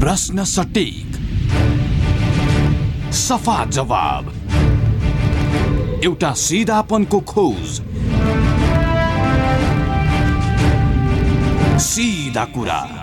[0.00, 1.19] प्रश्न सटिक
[3.12, 4.32] सफा जवाब।
[6.04, 7.80] एउटा सिधापनको खोज।
[11.82, 12.99] सिधा कुरा।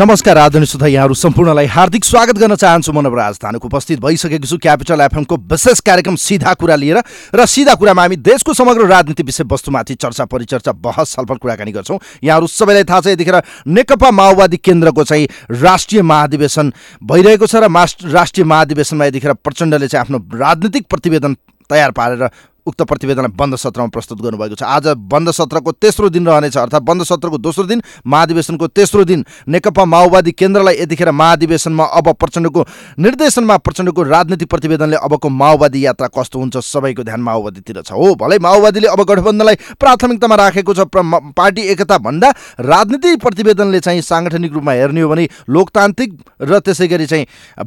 [0.00, 4.56] नमस्कार आदरणीय सुधा यहाँहरू सम्पूर्णलाई हार्दिक स्वागत गर्न चाहन्छु म नवराज धानुक उपस्थित। भइसकेको छु
[4.56, 6.98] क्यापिटल एफएमको विशेष कार्यक्रम सिधा कुरा लिएर
[7.36, 12.46] र सिधा कुरामा हामी देशको समग्र राजनीति विषयवस्तुमाथि चर्चा परिचर्चा बहस छलफल कुराकानी गर्छौँ। यहाँहरू
[12.48, 15.28] सबैलाई थाहा छ यतिखेर नेकपा माओवादी केन्द्रको चाहिँ
[15.60, 16.72] राष्ट्रिय महाधिवेशन
[17.04, 17.68] भइरहेको छ र
[18.08, 21.36] राष्ट्रिय महाधिवेशनमा यतिखेर प्रचण्डले चाहिँ आफ्नो राजनीतिक प्रतिवेदन
[21.70, 22.24] तयार पारेर
[22.62, 27.02] उक्त प्रतिवेदनलाई बन्द सत्रमा प्रस्तुत गर्नुभएको छ। आज बन्द सत्रको तेस्रो दिन रहनेछ अर्थात् बन्द
[27.04, 32.66] सत्रको दोस्रो दिन महाधिवेशनको तेस्रो दिन नेकपा माओवादी केन्द्रलाई यतिखेर महाधिवेशनमा अब प्रचण्डको
[32.98, 38.38] निर्देशनमा प्रचण्डको राजनीतिक प्रतिवेदनले अबको माओवादी यात्रा कस्तो हुन्छ सबैको ध्यान माओवादीतिर छ। हो भलै
[38.38, 40.86] माओवादीले अब गठबन्धनलाई प्राथमिकतामा राखेको छ
[41.32, 42.28] पार्टी एकता भन्दा
[42.60, 46.10] राजनीतिक प्रतिवेदनले चाहिँ साङ्गठनिक रूपमा हेर्ने हो भने लोकतान्त्रिक
[46.42, 47.26] र त्यसै गरी चाहिँ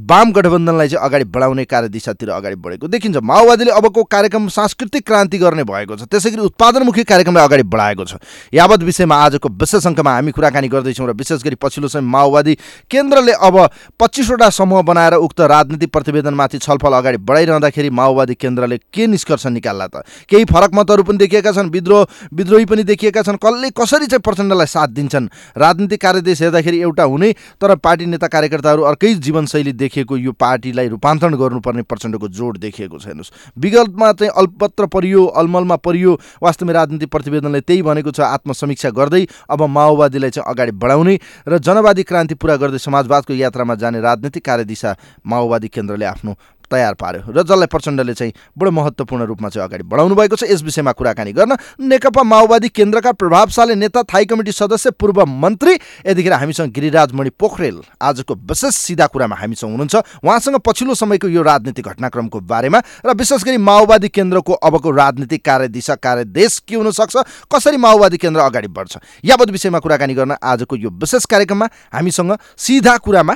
[0.09, 5.37] वाम गठबन्धनलाई चाहिँ अगाडि बढाउने कार्यदिशातिर अगाडि बढेको देखिन्छ। माओवादीले अबको कार्यक्रम सांस्कृतिक सांस्कृतिक क्रान्ति
[5.37, 8.13] गर्ने भएको छ। त्यसै गरी उत्पादनमुखी कार्यक्रमलाई अगाडि बढाएको छ।
[8.53, 12.53] यावत विषयमा आजको विशेष अङ्कमा हामी कुराकानी गर्दैछौँ र विशेष गरी पछिल्लो समय माओवादी
[12.91, 13.55] केन्द्रले अब
[13.95, 20.03] पच्चिसवटा समूह बनाएर उक्त राजनीतिक प्रतिवेदनमाथि छलफल अगाडि बढाइरहँदाखेरि माओवादी केन्द्रले के निष्कर्ष निकाल्ला त?
[20.29, 22.03] केही फरक मतहरू पनि देखिएका छन् विद्रोह
[22.33, 25.27] विद्रोही पनि देखिएका छन्। कसले कसरी चाहिँ प्रचण्डलाई साथ दिन्छन्?
[25.57, 27.31] राजनीतिक कार्यदेश हेर्दाखेरि एउटा हुने
[27.61, 33.05] तर पार्टी नेता कार्यकर्ताहरू अर्कै जीवनशैली देखिएको यो पार्टीलाई रूपान्तरण गर्नुपर्ने प्रचण्डको जोड देखिएको छ।
[33.05, 34.31] हेर्नुहोस् विगतमा चाहिँ
[34.73, 40.45] अल्पत्र परियो अलमलमा परियो वास्तवमा राजनीतिक प्रतिवेदनले त्यही भनेको छ आत्मसमीक्षा गर्दै अब माओवादीलाई चाहिँ
[40.45, 41.17] अगाडि बढाउने
[41.47, 44.95] र जनवादी क्रान्ति पुरा गर्दै समाजवादको यात्रामा जाने राजनीतिक कार्यदिशा
[45.25, 46.33] माओवादी केन्द्रले आफ्नो
[46.71, 50.63] तयार पार्यो र जसलाई प्रचण्डले चाहिँ बडो महत्त्वपूर्ण रूपमा चाहिँ अगाडि बढाउनु भएको छ यस
[50.63, 55.73] विषयमा कुराकानी गर्न नेकपा माओवादी केन्द्रका प्रभावशाली नेता थाई कमिटी सदस्य पूर्व मन्त्री
[56.07, 61.41] यतिखेर हामीसँग गिरिराज मणि पोखरेल आजको विशेष सिधा कुरामा हामीसँग हुनुहुन्छ। उहाँसँग पछिल्लो समयको यो
[61.43, 67.15] राजनीतिक घटनाक्रमको बारेमा र विशेष गरी माओवादी केन्द्रको अबको राजनीतिक कार्यदिशा कार्यदेश के हुनसक्छ
[67.53, 72.97] कसरी माओवादी केन्द्र अगाडि बढ्छ यावत विषयमा कुराकानी गर्न आजको यो विशेष कार्यक्रममा हामीसँग सिधा
[72.97, 73.35] कुरामा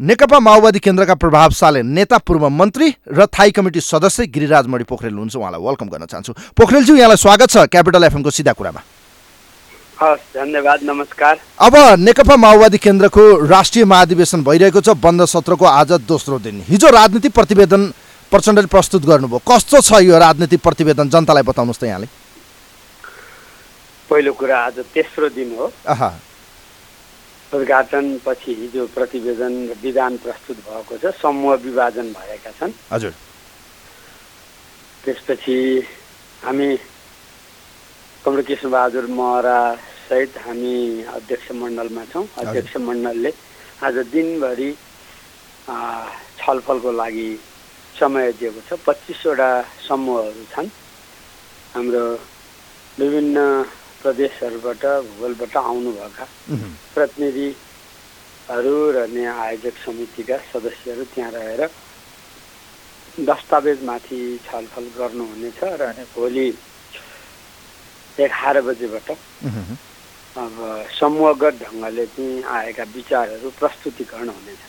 [0.00, 5.36] नेकपा माओवादी केन्द्रका प्रभावशाली नेता पूर्व मन्त्री र थाई कमिटी सदस्य गिरिराज मणि पोखरेल हुनुहुन्छ।
[5.36, 8.82] उहाँलाई वेलकम गर्न चाहन्छु। पोखरेलज्यू यहाँलाई स्वागत छ क्यापिटल एफएमको सिधा कुरामा।
[9.94, 16.38] हस् धन्यवाद नमस्कार। अब नेकपा माओवादी केन्द्रको राष्ट्रिय महाधिवेशन भइरहेको छ। बन्द सत्रको आज दोस्रो
[16.42, 17.92] दिन। हिजो राजनीतिक प्रतिवेदन
[18.32, 21.06] प्रचण्डले प्रस्तुत गर्नुभयो। कस्तो छ यो राजनीतिक प्रतिवेदन?
[21.06, 22.10] जनतालाई बताउनुहोस् त यहाँले।
[24.10, 25.70] पहिलो कुरा आज तेस्रो दिन हो।
[27.54, 33.12] उद्घाटनपछि हिजो प्रतिवेदन र विधान प्रस्तुत भएको छ समूह विभाजन भएका छन्। हजुर।
[35.04, 35.58] त्यसपछि
[36.42, 36.68] हामी
[38.24, 39.58] कमल बहादुर महरा
[40.08, 40.76] सहित हामी
[41.14, 43.32] अध्यक्ष मण्डलमा छौँ। अध्यक्ष मण्डलले
[43.84, 44.70] आज दिनभरि
[46.40, 47.30] छलफलको लागि
[47.94, 49.50] समय दिएको छ। पच्चिसवटा
[49.86, 50.68] समूहहरू छन्।
[51.74, 52.04] हाम्रो
[52.98, 53.38] विभिन्न
[54.04, 56.24] प्रदेशहरूबाट भूगोलबाट आउनुभएका
[56.94, 61.62] प्रतिनिधिहरू र नयाँ आयोजक समितिका सदस्यहरू त्यहाँ रहेर
[63.18, 65.82] दस्तावेजमाथि छलफल गर्नुहुनेछ र
[66.12, 66.46] भोलि
[68.18, 69.08] एघार बजेबाट
[70.36, 70.54] अब
[70.92, 74.62] समूहगत ढङ्गले चाहिँ आएका विचारहरू प्रस्तुतिकरण हुनेछ।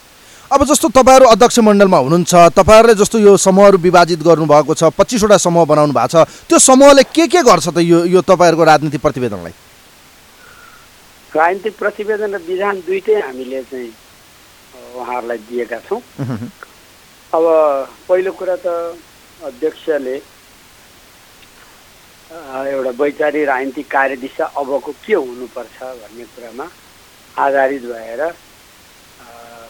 [0.46, 5.66] अब जस्तो तपाईँहरू अध्यक्ष मण्डलमा हुनुहुन्छ तपाईँहरूले जस्तो यो समूहहरू विभाजित गर्नुभएको छ पच्चिसवटा समूह
[5.66, 9.54] बनाउनु भएको छ त्यो समूहले के के गर्छ त यो यो तपाईँहरूको राजनीतिक प्रतिवेदनलाई?
[11.34, 13.92] राजनीतिक प्रतिवेदन र विधान दुइटै हामीले चाहिँ
[14.96, 16.02] उहाँहरूलाई दिएका छौँ।
[17.34, 17.44] अब
[18.08, 18.68] पहिलो कुरा त
[19.50, 20.16] अध्यक्षले
[22.70, 26.66] एउटा वैचारिक राजनीतिक कार्यदिशा अबको के हुनुपर्छ भन्ने कुरामा
[27.36, 28.22] आधारित भएर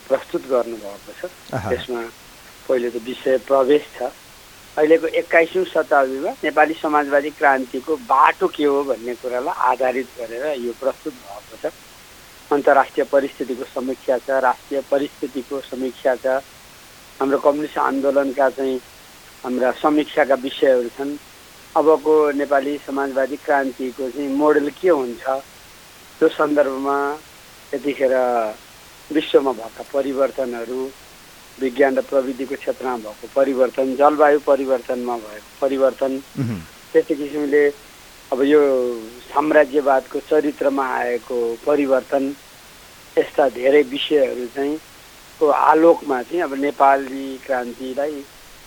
[0.07, 2.01] प्रस्तुत गर्नुभएको छ। त्यसमा
[2.67, 4.11] पहिलो त विषय प्रवेश छ।
[4.77, 11.13] अहिलेको एक्काइसौँ शताब्दीमा नेपाली समाजवादी क्रान्तिको बाटो के हो भन्ने कुरालाई आधारित गरेर यो प्रस्तुत
[11.13, 11.73] भएको छ।
[12.51, 16.25] अन्तर्राष्ट्रिय परिस्थितिको समीक्षा छ राष्ट्रिय परिस्थितिको समीक्षा छ।
[17.19, 18.77] हाम्रो कम्युनिस्ट आन्दोलनका चाहिँ
[19.43, 21.17] हाम्रा समीक्षाका विषयहरू छन्।
[21.75, 25.23] अबको नेपाली समाजवादी क्रान्तिको चाहिँ मोडल के हुन्छ?
[26.19, 26.97] त्यो सन्दर्भमा
[27.73, 28.13] यतिखेर
[29.09, 30.81] विश्वमा भएका परिवर्तनहरू
[31.57, 36.19] विज्ञान र प्रविधिको क्षेत्रमा भएको परिवर्तन जलवायु परिवर्तनमा भएको परिवर्तन
[36.93, 37.63] त्यस्तै किसिमले
[38.31, 38.61] अब यो
[39.23, 42.35] साम्राज्यवादको चरित्रमा आएको परिवर्तन
[43.17, 44.77] यस्ता धेरै विषयहरू चाहिँ
[45.39, 48.21] को आलोकमा चाहिँ अब नेपाली क्रान्तिलाई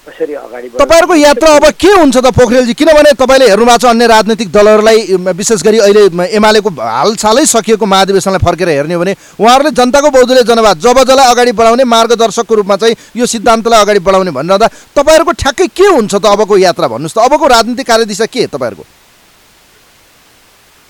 [0.07, 2.75] तपाईँहरूको यात्रा अब के हुन्छ त पोखरेलजी?
[2.75, 4.99] किनभने तपाईँले हेर्नु भएको छ अन्य राजनीतिक दलहरूलाई
[5.37, 6.03] विशेष गरी अहिले
[6.39, 11.53] एमालेको हालसालै सकिएको महाधिवेशनलाई फर्केर हेर्ने हो भने उहाँहरूले जनताको बौद्धले जनवाद जब जसलाई अगाडि
[11.53, 16.57] बढाउने मार्गदर्शकको रूपमा चाहिँ यो सिद्धान्तलाई अगाडि बढाउने भनिरहँदा तपाईँहरूको ठ्याक्कै के हुन्छ त अबको
[16.57, 17.19] यात्रा भन्नुहोस् त?
[17.19, 18.85] अबको राजनीतिक कार्यदिशा के तपाईँहरूको?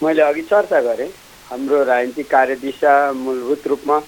[0.00, 1.10] मैले अघि चर्चा गरेँ
[1.50, 3.98] हाम्रो राजनीतिक कार्यदिशा मूलभूत रूपमा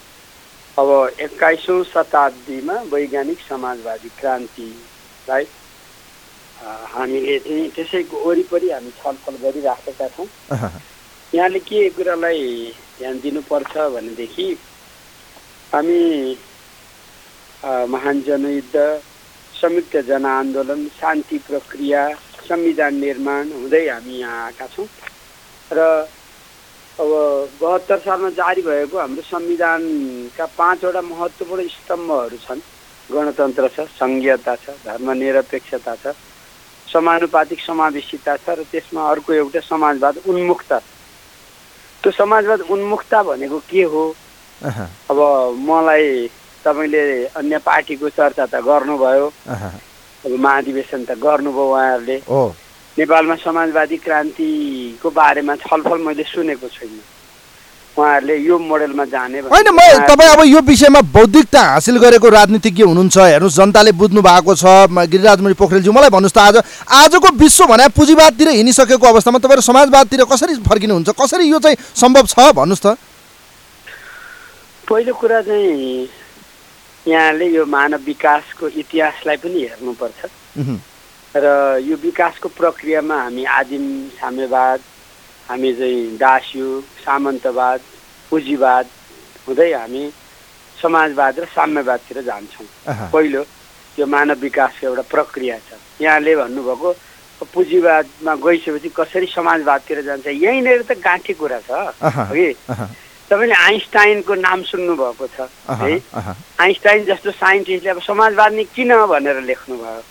[0.78, 0.88] अब
[1.20, 4.10] एक्काइसौँ शताब्दीमा वैज्ञानिक समाजवादी
[5.26, 5.44] क्रान्तिलाई
[6.92, 10.28] हामीले चाहिँ त्यसैको वरिपरि हामी छलफल गरिराखेका छौँ।
[11.32, 12.40] यहाँले के कुरालाई
[12.98, 14.48] ध्यान दिनुपर्छ भनेदेखि
[15.72, 16.00] हामी
[17.62, 18.76] महान जनयुद्ध
[19.54, 22.02] संयुक्त जनआन्दोलन शान्ति प्रक्रिया
[22.48, 24.88] संविधान निर्माण हुँदै हामी यहाँ आएका छौँ।
[25.70, 25.80] र
[26.98, 27.10] अब
[27.60, 32.60] बहत्तर सालमा जारी भएको हाम्रो संविधानका पाँचवटा महत्त्वपूर्ण स्तम्भहरू छन्।
[33.12, 36.14] गणतन्त्र छ सङ्घीयता छ धर्मनिरपेक्षता छ
[36.88, 40.78] समानुपातिक समावेशिता छ र त्यसमा अर्को एउटा समाजवाद उन्मुक्ता।
[42.02, 44.04] त्यो समाजवाद उन्मुक्ता भनेको के हो?
[45.10, 45.18] अब
[45.68, 46.06] मलाई
[46.64, 47.02] तपाईँले
[47.38, 49.26] अन्य पार्टीको चर्चा त गर्नुभयो।
[50.26, 52.16] अब महाधिवेशन त गर्नुभयो उहाँहरूले।
[52.98, 57.00] नेपालमा समाजवादी क्रान्तिको बारेमा छलफल मैले सुनेको छैन।
[58.00, 63.18] उहाँहरूले यो मोडेलमा जाने होइन म तपाईँ अब यो विषयमा बौद्धिकता हासिल गरेको राजनीतिज्ञ हुनुहुन्छ
[63.18, 64.64] हेर्नुहोस् जनताले बुझ्नु भएको छ
[65.12, 66.56] गिरिराजमुनि पोखरेलज्यू मलाई भन्नुहोस् त आज
[67.00, 72.50] आजको विश्व भने पुँजीवादतिर हिँडिसकेको अवस्थामा तपाईँहरू समाजवादतिर कसरी फर्किनुहुन्छ कसरी यो चाहिँ सम्भव छ
[72.56, 72.96] भन्नुहोस् त।
[74.88, 76.08] पहिलो कुरा चाहिँ
[77.06, 80.20] यहाँले यो मानव विकासको इतिहासलाई पनि हेर्नुपर्छ।
[81.36, 81.46] र
[81.86, 83.84] यो विकासको प्रक्रियामा हामी आदिम
[84.18, 84.80] साम्यवाद
[85.50, 87.80] हामी चाहिँ दासयुग सामन्तवाद
[88.30, 88.86] पुँजीवाद
[89.46, 90.02] हुँदै हामी
[90.78, 92.66] समाजवाद र साम्यवादतिर जान्छौँ।
[93.10, 93.42] पहिलो
[93.98, 96.88] त्यो मानव विकासको एउटा प्रक्रिया छ। यहाँले भन्नुभएको
[97.50, 100.26] पुँजीवादमा गइसकेपछि कसरी समाजवादतिर जान्छ?
[100.38, 102.54] यहीँनिर त गाँठी कुरा छ। हगि
[103.26, 105.98] तपाईँले आइन्स्टाइनको नाम सुन्नुभएको छ। है?
[106.62, 110.02] आइन्स्टाइन जस्तो साइन्टिस्टले अब समाजवाद नि किन भनेर लेख्नुभयो?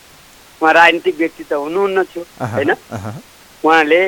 [0.59, 2.71] उहाँ राजनीतिक व्यक्ति त हुनुहुन्न थियो होइन?
[3.63, 4.01] उहाँले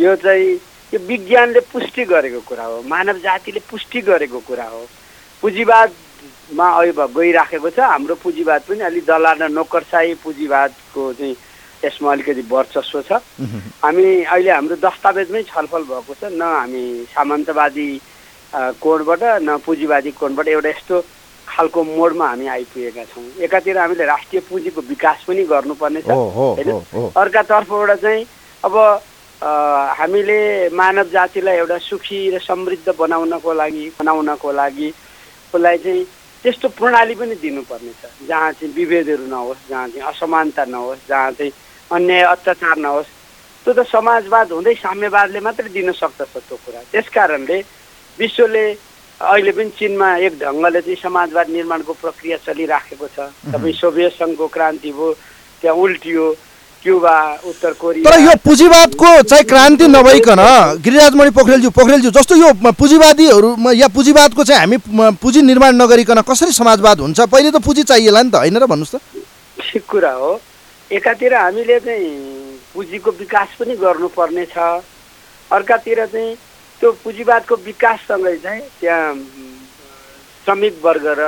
[0.00, 0.48] यो चाहिँ
[0.92, 4.82] यो विज्ञानले पुष्टि गरेको कुरा हो मानव जातिले पुष्टि गरेको कुरा हो।
[5.42, 11.36] पुँजीवादमा अब गइराखेको छ हाम्रो पुँजीवाद पनि अलिक दलाल र नोकरसाही पुँजीवादको चाहिँ
[11.84, 13.12] यसमा अलिकति वर्चस्व छ।
[13.84, 17.88] हामी अहिले हाम्रो दस्तावेजमै छलफल भएको छ न हामी सामन्तवादी
[18.80, 20.96] कोणबाट न पुँजीवादी कोणबाट एउटा यस्तो
[21.48, 26.48] खालको मोडमा हामी आइपुगेका छौँ। एकातिर हामीले राष्ट्रिय पुँजीको विकास पनि गर्नुपर्ने छ हो, हो,
[26.56, 28.26] होइन। अर्कातर्फबाट चाहिँ
[28.64, 28.74] अब
[29.42, 34.88] हामीले मानव जातिलाई एउटा सुखी र समृद्ध बनाउनको लागि बनाउनको लागि
[35.54, 36.04] उसलाई चाहिँ
[36.44, 41.52] त्यस्तो प्रणाली पनि दिनुपर्ने छ। जहाँ चाहिँ विभेदहरू नहोस् जहाँ चाहिँ असमानता नहोस् जहाँ चाहिँ
[41.90, 43.08] अन्याय अत्याचार नहोस्
[43.64, 47.58] त्यो त समाजवाद हुँदै साम्यवादले मात्रै दिन सक्दछ त्यो कुरा। त्यस कारणले
[48.18, 48.64] विश्वले
[49.20, 53.18] अहिले पनि चिनमा एक ढङ्गले चाहिँ समाजवाद निर्माणको प्रक्रिया चलिराखेको छ।
[53.52, 55.12] तपाईँ सोभियत सङ्घको क्रान्ति भयो
[55.60, 56.24] त्यहाँ उल्टियो
[56.82, 60.40] क्युबा उत्तर कोरिया। तर यो पुँजीवादको चाहिँ क्रान्ति नभइकन
[60.80, 64.76] गिरिराजमणि पोखरेलज्यू पोखरेलज्यू जस्तो यो म- पुँजीवादीहरू म- या पुँजीवादको चाहिँ हामी
[65.20, 67.20] पुँजी निर्माण नगरिकन कसरी समाजवाद हुन्छ?
[67.20, 69.00] पहिले त पुँजी चाहिएला नि त होइन र भन्नुहोस् त।
[69.60, 70.40] ठिक कुरा हो।
[70.92, 72.08] एकातिर हामीले चाहिँ
[72.74, 74.58] पुँजीको विकास पनि गर्नुपर्ने छ।
[75.52, 76.34] अर्कातिर चाहिँ
[76.80, 79.14] त्यो पुँजीवादको विकाससँगै चाहिँ त्यहाँ
[80.44, 81.22] श्रमिक वर्ग र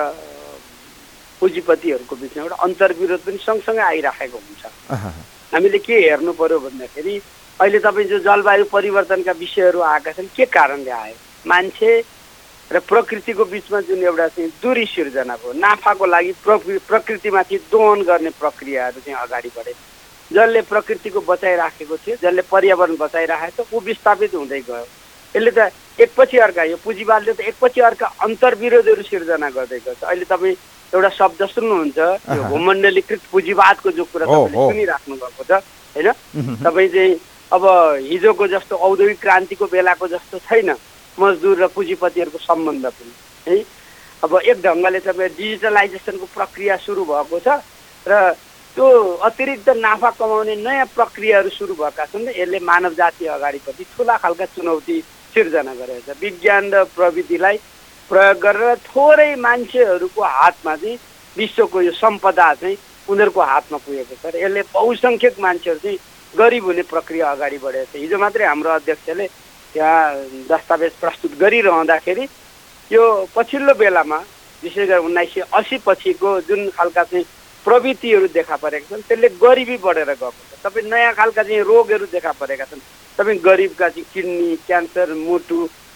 [1.40, 4.62] पुँजीपतिहरूको बिचमा एउटा अन्तर्विरोध पनि सँगसँगै आइराखेको हुन्छ।
[5.55, 7.16] हामीले के हेर्नु पर्यो भन्दाखेरि
[7.61, 11.16] अहिले तपाईँ जो जलवायु परिवर्तनका विषयहरू आएका छन् के कारणले आयो?
[11.44, 11.92] मान्छे
[12.70, 18.30] र प्रकृतिको बिचमा जुन एउटा चाहिँ दूरी सिर्जना भयो नाफाको लागि प्रकृ प्रकृतिमाथि दोहन गर्ने
[18.40, 19.72] प्रक्रियाहरू चाहिँ अगाडि बढे।
[20.30, 24.86] जसले प्रकृतिको बचाइराखेको थियो जसले पर्यावरण बचाइराखेको थियो ऊ विस्थापित हुँदै गयो।
[25.34, 25.68] यसले त
[26.00, 30.57] एकपछि अर्का यो पुँजीवादले त एकपछि अर्का अन्तर्विरोधहरू सिर्जना गर्दै गर्छ अहिले तपाईँ
[30.93, 35.53] एउटा शब्द सुन्नुहुन्छ यो भूमण्डलीकृत पुँजीवादको जो कुरा तपाईँले। सुनिराख्नु भएको छ
[35.97, 36.09] होइन?
[36.64, 37.20] तपाईँ चाहिँ
[37.53, 37.64] अब
[38.12, 40.70] हिजोको जस्तो औद्योगिक क्रान्तिको बेलाको जस्तो छैन
[41.18, 43.12] मजदुर र पुँजीपतिहरूको सम्बन्ध पनि
[43.49, 43.64] है?
[44.24, 47.49] अब एक ढङ्गले तपाईँ डिजिटलाइजेसनको प्रक्रिया सुरु भएको छ
[48.07, 48.12] र
[48.76, 48.88] त्यो
[49.28, 54.97] अतिरिक्त नाफा कमाउने नयाँ प्रक्रियाहरू सुरु भएका छन् यसले मानव जाति अगाडिपट्टि ठुला खालका चुनौती
[55.34, 57.57] सिर्जना गरेको छ। विज्ञान र प्रविधिलाई
[58.11, 60.98] प्रयोग गरेर थोरै मान्छेहरूको हातमा चाहिँ
[61.36, 62.76] विश्वको यो सम्पदा चाहिँ
[63.09, 65.98] उनीहरूको हातमा पुगेको छ। र यसले बहुसङ्ख्यक मान्छेहरू चाहिँ
[66.34, 72.24] गरिब हुने प्रक्रिया अगाडि बढेको छ। हिजो मात्रै हाम्रो अध्यक्षले त्यहाँ दस्तावेज प्रस्तुत गरिरहँदाखेरि
[72.90, 74.18] यो पछिल्लो बेलामा
[74.62, 77.24] विशेष गरी उन्नाइस सय अस्सी पछिको जुन खालका चाहिँ
[77.66, 82.32] प्रवृत्तिहरू देखा परेका छन् त्यसले गरिबी बढेर गएको छ। तपाईँ नयाँ खालका चाहिँ रोगहरू देखा
[82.34, 82.80] परेका छन्।
[83.18, 85.14] तपाईँ गरिबका चाहिँ किडनी क्यान्सर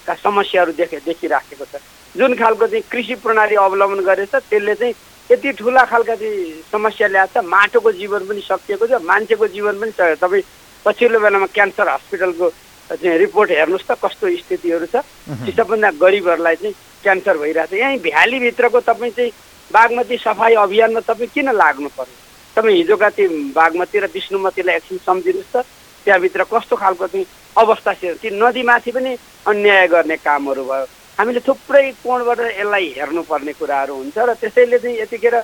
[0.06, 1.82] मुटुका समस्याहरू देखे देखिराखेको छ।
[2.14, 4.94] जुन खालको चाहिँ कृषि प्रणाली अवलम्बन गरेछ त्यसले चाहिँ
[5.30, 9.90] यति ठुला खालका चाहिँ समस्या ल्याएको छ माटोको जीवन पनि सकिएको छ मान्छेको जीवन पनि
[9.90, 10.42] सकिएको। तपाईँ
[10.86, 12.46] पछिल्लो बेलामा क्यान्सर हस्पिटलको
[12.90, 15.02] चाहिँ रिपोर्ट हेर्नुहोस् त कस्तो स्थितिहरू छ।
[15.42, 19.30] ती सबभन्दा गरिबहरूलाई चाहिँ क्यान्सर भइरहेको छ यहीँ भ्यालीभित्रको तपाईँ चाहिँ
[19.70, 22.16] बागमती सफाइ अभियानमा तपाईँ किन लाग्नु पर्यो?
[22.56, 23.28] तपाईँ हिजोका त्यो
[23.58, 25.66] बागमती र विष्णुमतीलाई एकछिन सम्झिनुहोस् त।
[26.06, 27.26] त्यहाँभित्र कस्तो खालको चाहिँ
[27.56, 29.12] अवस्था ती नदीमाथि पनि
[29.46, 30.86] अन्याय गर्ने कामहरू भयो।
[31.18, 35.34] हामीले थुप्रै कोणबाट यसलाई हेर्नुपर्ने कुराहरू हुन्छ र त्यसैले चाहिँ यतिखेर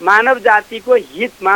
[0.00, 1.54] मानव जातिको हितमा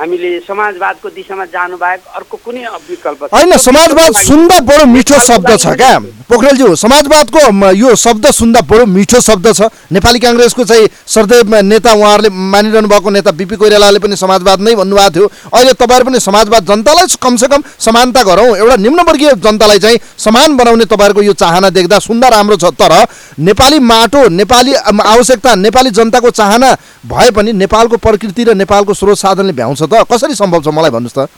[0.00, 5.76] हामीले समाजवादको दिशामा जानु बाहेक अर्को कुनै विकल्प। होइन समाजवाद सुन्दा बडो मिठो शब्द छ
[5.76, 5.92] क्या।
[6.24, 7.40] पोखरेलज्यू समाजवादको
[7.76, 13.10] यो शब्द सुन्दा बडो मिठो शब्द छ। नेपाली काङ्ग्रेसको चाहिँ सरदेव नेता उहाँहरूले मानिरहनु भएको
[13.10, 18.22] नेता बिपी कोइरालाले पनि समाजवाद नै भन्नुभएको थियो। अहिले तपाईँहरू पनि समाजवाद जनतालाई कमसेकम समानता
[18.24, 22.96] गरौँ। एउटा निम्नवर्गीय जनतालाई चाहिँ समान बनाउने तपाईँहरूको यो चाहना देख्दा सुन्दा राम्रो छ। तर
[23.36, 26.74] नेपाली माटो नेपाली आवश्यकता नेपाली जनताको चाहना
[27.04, 31.18] भए पनि नेपालको प्रकृति र नेपालको स्रोत साधनले भ्याउँछ त कसरी सम्भव छ मलाई भन्नुहोस्
[31.18, 31.28] त।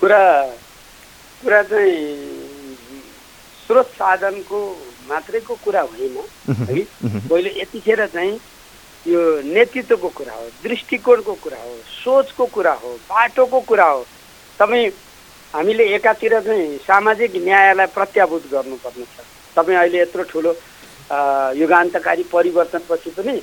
[0.00, 0.22] कुरा
[1.42, 1.96] कुरा चाहिँ
[3.66, 4.58] स्रोत साधनको
[5.08, 6.16] मात्रैको कुरा होइन
[6.68, 6.80] है।
[7.28, 8.34] पहिले यतिखेर चाहिँ
[9.06, 14.00] यो नेतृत्वको कुरा हो दृष्टिकोणको कुरा हो सोचको कुरा हो बाटोको कुरा हो
[14.58, 14.88] तपाईँ
[15.54, 19.24] हामीले एकातिर चाहिँ सामाजिक न्यायलाई प्रत्याभूत गर्नुपर्ने छ
[19.56, 20.52] तपाईँ अहिले यत्रो ठुलो
[21.60, 23.36] युगान्तकारी परिवर्तनपछि पनि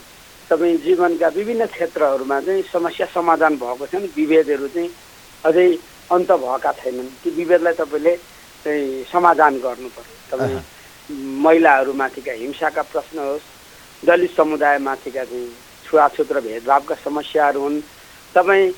[0.49, 4.89] तपाईँ जीवनका विभिन्न क्षेत्रहरूमा चाहिँ समस्या समाधान भएको छन् विभेदहरू चाहिँ
[5.43, 5.67] अझै
[6.09, 8.15] अन्त भएका छैनन् ती विभेदलाई तपाईँले
[8.65, 10.59] चाहिँ समाधान गर्नु पर्यो तपाईँ
[11.39, 13.47] महिलाहरूमाथिका हिंसाका प्रश्न होस्
[14.03, 15.47] दलित समुदायमाथिका चाहिँ
[15.85, 17.81] छुवाछुत र भेदभावका समस्याहरू हुन्
[18.35, 18.71] तपाईँ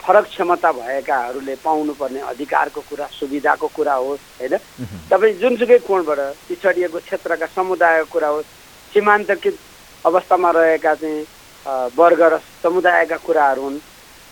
[0.00, 4.56] फरक क्षमता भएकाहरूले पाउनुपर्ने अधिकारको कुरा सुविधाको कुरा होस् होइन?
[5.06, 8.48] तपाईँ जुनसुकै कोणबाट पिछडिएको क्षेत्रका समुदायको कुरा होस्
[8.92, 9.58] सीमान्तकृत
[10.06, 11.26] अवस्थामा रहेका चाहिँ
[11.96, 13.78] वर्ग र समुदायका कुराहरू हुन्।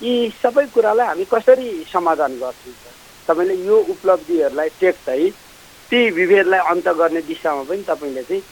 [0.01, 0.13] यी
[0.43, 2.75] सबै कुरालाई हामी कसरी समाधान गर्छौँ?
[3.29, 5.31] तपाईँले यो उपलब्धिहरूलाई टेक्दै
[5.91, 8.43] ती विभेदलाई अन्त गर्ने दिशामा पनि तपाईँले चाहिँ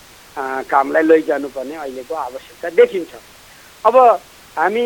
[0.69, 3.13] कामलाई लैजानुपर्ने अहिलेको आवश्यकता देखिन्छ।
[3.85, 3.95] अब
[4.57, 4.85] हामी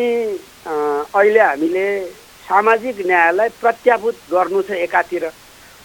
[0.68, 1.86] अहिले हामीले
[2.48, 5.26] सामाजिक न्यायलाई प्रत्याभूत गर्नु छ एकातिर।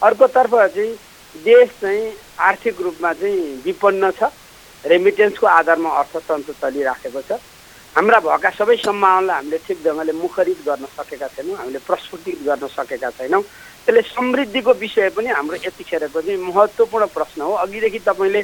[0.01, 0.93] अर्कोतर्फ चाहिँ
[1.35, 2.03] देश चाहिँ
[2.39, 4.31] आर्थिक रूपमा चाहिँ विपन्न छ।
[4.87, 7.31] रेमिटेन्सको आधारमा अर्थतन्त्र चलिराखेको छ।
[7.95, 13.09] हाम्रा भएका सबै सम्भावनालाई हामीले ठिक ढङ्गले मुखरित गर्न सकेका छैनौँ हामीले प्रस्फुटित गर्न सकेका
[13.17, 18.41] छैनौँ। त्यसले समृद्धिको विषय पनि हाम्रो यतिखेरको चाहिँ महत्त्वपूर्ण प्रश्न हो। अघिदेखि तपाईँले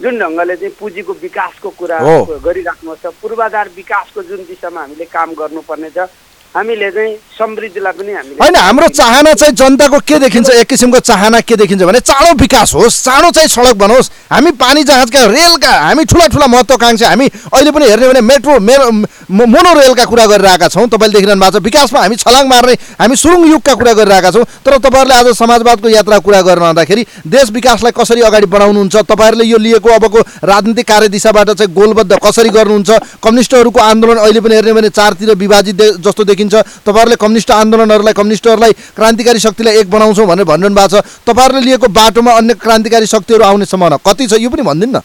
[0.00, 1.98] जुन ढङ्गले चाहिँ पुँजीको विकासको कुरा।
[2.42, 6.10] गरिराख्नु छ पूर्वाधार विकासको जुन दिशामा हामीले काम गर्नुपर्ने छ
[6.56, 10.50] हामीले चाहिँ समृद्धिलाई पनि हामीले होइन हाम्रो चाहना चाहिँ जनताको के देखिन्छ?
[10.50, 14.84] एक किसिमको चाहना के देखिन्छ भने चाँडो विकास होस् चाँडो चाहिँ सडक बनोस्। हामी पानी
[14.88, 18.90] जहाजका रेलका हामी ठुला ठुला महत्त्वाकांक्षी हामी अहिले पनि हेर्ने भने मेट्रो मेरो
[19.28, 22.72] मोनो रेलका कुरा गरिरहेका छौँ। तपाईँले देखिरहनु भएको छ विकासमा हामी छलाङ मार्ने
[23.04, 27.02] हामी सुरुङ युगका कुरा गरिरहेका छौँ। तर तपाईँहरूले आज समाजवादको यात्रा कुरा गर्नुहुँदाखेरि
[27.36, 28.96] देश विकासलाई कसरी अगाडि बढाउनुहुन्छ?
[28.96, 32.90] तपाईँहरूले यो लिएको अबको राजनीतिक कार्यदिशाबाट चाहिँ गोलबद्ध कसरी गर्नुहुन्छ?
[33.20, 39.40] कम्युनिस्टहरूको आन्दोलन अहिले पनि हेर्ने भने चारतिर विभाजित जस्तो देखिन्छ। तपाईँहरूले कम्युनिस्ट आन्दोलनहरूलाई कम्युनिस्टहरूलाई क्रान्तिकारी
[39.40, 43.96] शक्तिलाई एक बनाउँछौँ भनेर भनिरहनु भएको छ। तपाईँहरूले लिएको बाटोमा अन्य क्रान्तिकारी शक्तिहरू आउने सम्भावना
[44.06, 45.00] कति छ यो पनि भनिदिनु न।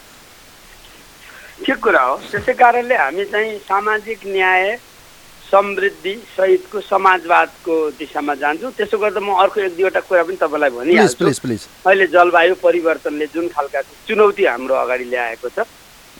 [1.65, 4.77] ठिक कुरा हो। त्यसै कारणले हामी चाहिँ सामाजिक न्याय
[5.51, 11.27] समृद्धि सहितको समाजवादको दिशामा जान्छौँ। त्यसो गर्दा म अर्को एक दुईवटा कुरा पनि तपाईँलाई भनिहाल्छु।
[11.85, 15.67] अहिले जलवायु परिवर्तनले जुन खालका चुनौती हाम्रो अगाडि ल्याएको छ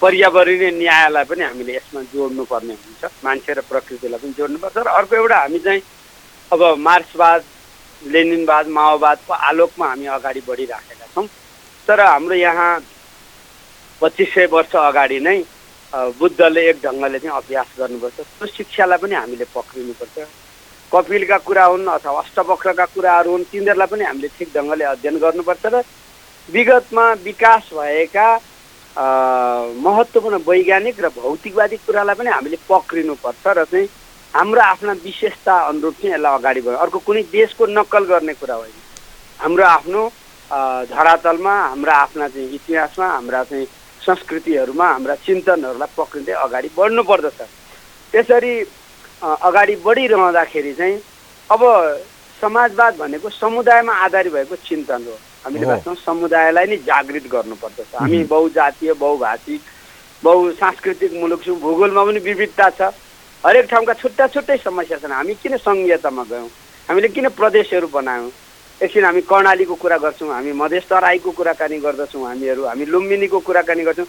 [0.02, 5.16] पर्यावरणीय न्यायलाई पनि हामीले यसमा जोड्नु पर्ने हुन्छ। मान्छे र प्रकृतिलाई पनि जोड्नुपर्छ र अर्को
[5.16, 5.82] एउटा हामी चाहिँ
[6.52, 7.42] अब मार्क्सवाद
[8.02, 11.28] लेनिनवाद माओवादको आलोकमा हामी अगाडि बढिराखेका छौँ।
[11.88, 12.72] तर हाम्रो यहाँ
[14.02, 15.38] पच्चिस सय वर्ष अगाडि नै
[16.18, 20.18] बुद्धले एक ढङ्गले चाहिँ अभ्यास गर्नुपर्छ। त्यो शिक्षालाई पनि हामीले पक्रिनुपर्छ।
[20.92, 25.84] कपिलका कुरा हुन् अथवा अष्टवक्रका कुराहरू हुन् तिनीहरूलाई पनि हामीले ठिक ढङ्गले अध्ययन गर्नुपर्छ र
[26.50, 28.28] विगतमा विकास भएका
[28.98, 33.88] महत्त्वपूर्ण वैज्ञानिक र भौतिकवादी कुरालाई पनि हामीले पक्रिनुपर्छ र चाहिँ
[34.34, 38.82] हाम्रो आफ्ना विशेषता अनुरूप चाहिँ यसलाई अगाडि बढाउँ अर्को कुनै देशको नक्कल गर्ने कुरा होइन।
[39.40, 40.02] हाम्रो आफ्नो
[40.92, 43.66] धरातलमा हाम्रा आफ्ना चाहिँ इतिहासमा हाम्रा चाहिँ
[44.02, 47.40] संस्कृतिहरूमा हाम्रा चिन्तनहरूलाई पक्रिँदै अगाडि बढ्नु पर्दछ
[48.14, 48.54] त्यसरी
[49.24, 50.96] अगाडि बढिरहँदाखेरि चाहिँ
[51.50, 51.62] अब
[52.42, 58.24] समाजवाद भनेको समुदायमा आधारित भएको चिन्तन हो। हामीले हो। वास्तवमा समुदायलाई नै जागृत गर्नुपर्दछ। हामी
[58.30, 59.62] बहुजातीय बहुभाषिक
[60.24, 62.82] बहुसांस्कृतिक मुलुक छौँ। भूगोलमा पनि विविधता छ।
[63.44, 66.50] हरेक ठाउँका छुट्टा छुट्टै समस्या छन्। हामी किन सङ्घीयतामा गयौँ?
[66.90, 68.30] हामीले किन प्रदेशहरू बनायौँ?
[68.82, 74.06] एकछिन हामी कर्णालीको कुरा गर्छौँ। हामी मधेस तराईको कुराकानी गर्दछौँ। हामीहरू हामी लुम्बिनीको कुराकानी गर्छौँ।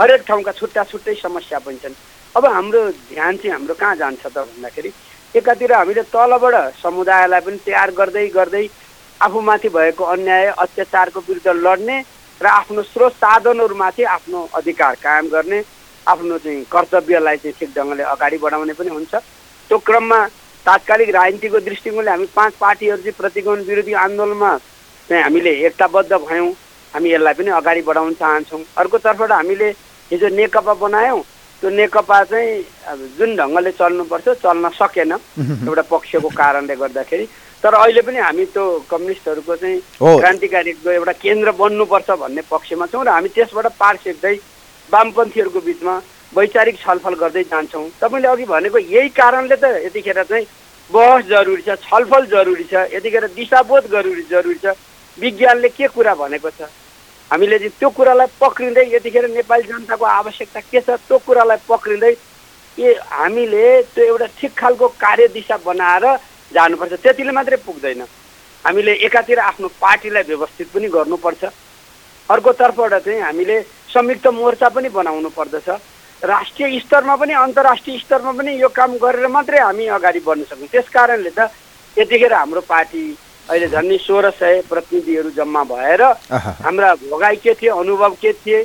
[0.00, 1.94] हरेक ठाउँका छुट्टा छुट्टै समस्या पनि छन्।
[2.36, 2.80] अब हाम्रो
[3.10, 4.90] ध्यान चाहिँ हाम्रो कहाँ जान्छ त भन्दाखेरि
[5.34, 8.66] एकातिर हामीले तलबाट समुदायलाई पनि तयार गर्दै गर्दै
[9.22, 11.98] आफूमाथि भएको अन्याय अत्याचारको विरुद्ध लड्ने
[12.40, 15.62] र आफ्नो स्रोत साधनहरूमाथि आफ्नो अधिकार कायम गर्ने
[16.06, 20.18] आफ्नो चाहिँ कर्तव्यलाई चाहिँ ठिक ढङ्गले अगाडि बढाउने पनि हुन्छ। त्यो क्रममा
[20.66, 24.52] तात्कालिक राजनीतिको दृष्टिकोणले हामी पाँच पार्टीहरू चाहिँ प्रतिगमन विरोधी आन्दोलनमा
[25.08, 26.50] चाहिँ हामीले एकताबद्ध भयौँ।
[26.94, 29.68] हामी यसलाई पनि अगाडि बढाउन चाहन्छौँ। अर्कोतर्फबाट हामीले
[30.10, 31.22] हिजो नेकपा बनायौँ।
[31.62, 35.12] त्यो नेकपा चाहिँ जुन ढङ्गले चल्नुपर्छ चल्न सकेन।
[35.68, 37.26] एउटा पक्षको कारणले गर्दाखेरि।
[37.62, 43.08] तर अहिले पनि हामी त्यो कम्युनिस्टहरूको चाहिँ। क्रान्तिकारीको एउटा केन्द्र बन्नुपर्छ भन्ने पक्षमा छौँ र
[43.08, 44.34] हामी त्यसबाट पार सेक्दै
[44.88, 45.94] वामपन्थीहरूको बिचमा
[46.36, 50.46] वैचारिक छलफल गर्दै जान्छौँ। तपाईँले अघि भनेको यही कारणले त यतिखेर चाहिँ
[50.90, 54.76] बहस जरुरी छ छलफल जरुरी छ यतिखेर दिशाबोध जरुरी जरुरी छ।
[55.18, 56.68] विज्ञानले के कुरा भनेको छ?
[57.30, 62.12] हामीले चाहिँ त्यो कुरालाई पक्रिँदै यतिखेर नेपाली जनताको आवश्यकता के छ त्यो कुरालाई पक्रिँदै
[62.78, 66.04] ए हामीले त्यो एउटा ठिक खालको कार्यदिशा बनाएर
[66.54, 68.02] जानुपर्छ। त्यतिले मात्रै पुग्दैन।
[68.64, 71.44] हामीले एकातिर आफ्नो पार्टीलाई व्यवस्थित पनि गर्नुपर्छ।
[72.28, 73.56] अर्कोतर्फबाट चाहिँ हामीले
[73.94, 75.68] संयुक्त मोर्चा पनि बनाउनु पर्दछ।
[76.22, 80.88] राष्ट्रिय स्तरमा पनि अन्तर्राष्ट्रिय स्तरमा पनि यो काम गरेर मात्रै हामी अगाडि बढ्न सक्छौँ। त्यस
[80.88, 81.50] कारणले त
[81.96, 83.02] यतिखेर हाम्रो पार्टी
[83.48, 86.02] अहिले झन्डै सोह्र सय प्रतिनिधिहरू जम्मा भएर
[86.66, 88.58] हाम्रा भोगाई के थिए अनुभव के थिए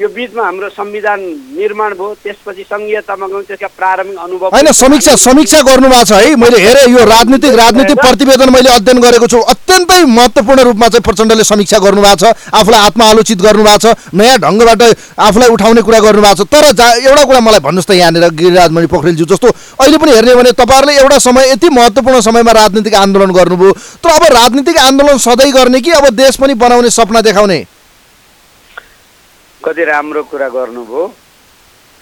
[0.00, 1.20] यो बिचमा हाम्रो संविधान
[1.52, 6.34] निर्माण भयो त्यसपछि सङ्घीयतामा गयौँ त्यसका प्रारम्भिक अनुभव होइन समीक्षा समीक्षा गर्नु भएको छ है।
[6.34, 11.44] मैले हेरेँ यो राजनीतिक राजनीतिक प्रतिवेदन मैले अध्ययन गरेको छु। अत्यन्तै महत्त्वपूर्ण रूपमा चाहिँ प्रचण्डले
[11.44, 12.24] समीक्षा गर्नुभएको छ
[12.56, 13.86] आफूलाई आत्मआलोचित गर्नुभएको छ
[14.16, 14.82] नयाँ ढङ्गबाट
[15.28, 19.26] आफूलाई उठाउने कुरा गर्नुभएको छ। तर जा एउटा कुरा मलाई भन्नुहोस् त यहाँनिर गिरिराजमणि पोखरेलज्यू
[19.28, 24.08] जस्तो। अहिले पनि हेर्ने भने तपाईँहरूले एउटा समय यति महत्त्वपूर्ण समयमा राजनीतिक आन्दोलन गर्नुभयो। तर
[24.08, 27.60] अब राजनीतिक आन्दोलन सधैँ गर्ने कि अब देश पनि बनाउने सपना देखाउने?
[29.64, 31.02] कति राम्रो कुरा गर्नुभयो।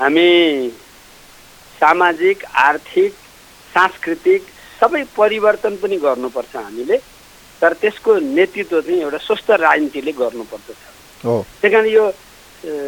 [0.00, 0.28] हामी
[1.80, 3.12] सामाजिक आर्थिक
[3.72, 4.42] सांस्कृतिक
[4.80, 6.96] सबै परिवर्तन पनि गर्नुपर्छ हामीले
[7.61, 10.80] तर त्यसको नेतृत्व चाहिँ एउटा स्वस्थ राजनीतिले गर्नुपर्दछ।
[11.24, 12.04] त्यही कारण यो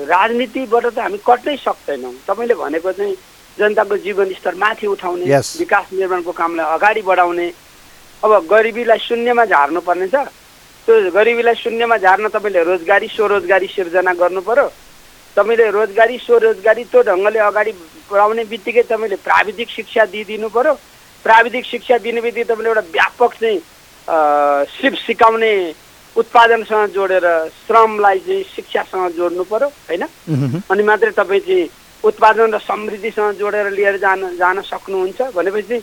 [0.08, 3.14] राजनीतिबाट त हामी कट्नै सक्दैनौँ। तपाईँले भनेको चाहिँ
[3.58, 5.56] जनताको जीवन स्तर माथि उठाउने Yes.
[5.60, 7.48] विकास निर्माणको कामलाई अगाडि बढाउने
[8.24, 10.16] अब गरिबीलाई शून्यमा झार्नुपर्ने छ।
[10.87, 14.66] त्यो गरिबीलाई शून्यमा झार्न तपाईँले रोजगारी स्वरोजगारी सिर्जना गर्नु पर्यो।
[15.37, 17.72] तपाईँले रोजगारी स्वरोजगारी त्यो ढङ्गले अगाडि
[18.11, 20.74] बढाउने बित्तिकै तपाईँले प्राविधिक शिक्षा दिइदिनु पर्यो।
[21.24, 23.59] प्राविधिक शिक्षा दिने बित्तिकै तपाईँले एउटा व्यापक चाहिँ
[24.74, 25.53] सिप सिकाउने
[26.16, 27.26] उत्पादनसँग जोडेर
[27.62, 30.03] श्रमलाई चाहिँ शिक्षासँग जोड्नु पर्यो होइन?
[30.66, 31.70] अनि मात्रै तपाईँ चाहिँ
[32.05, 35.78] उत्पादन र समृद्धिसँग जोडेर लिएर जान जान सक्नुहुन्छ भनेपछि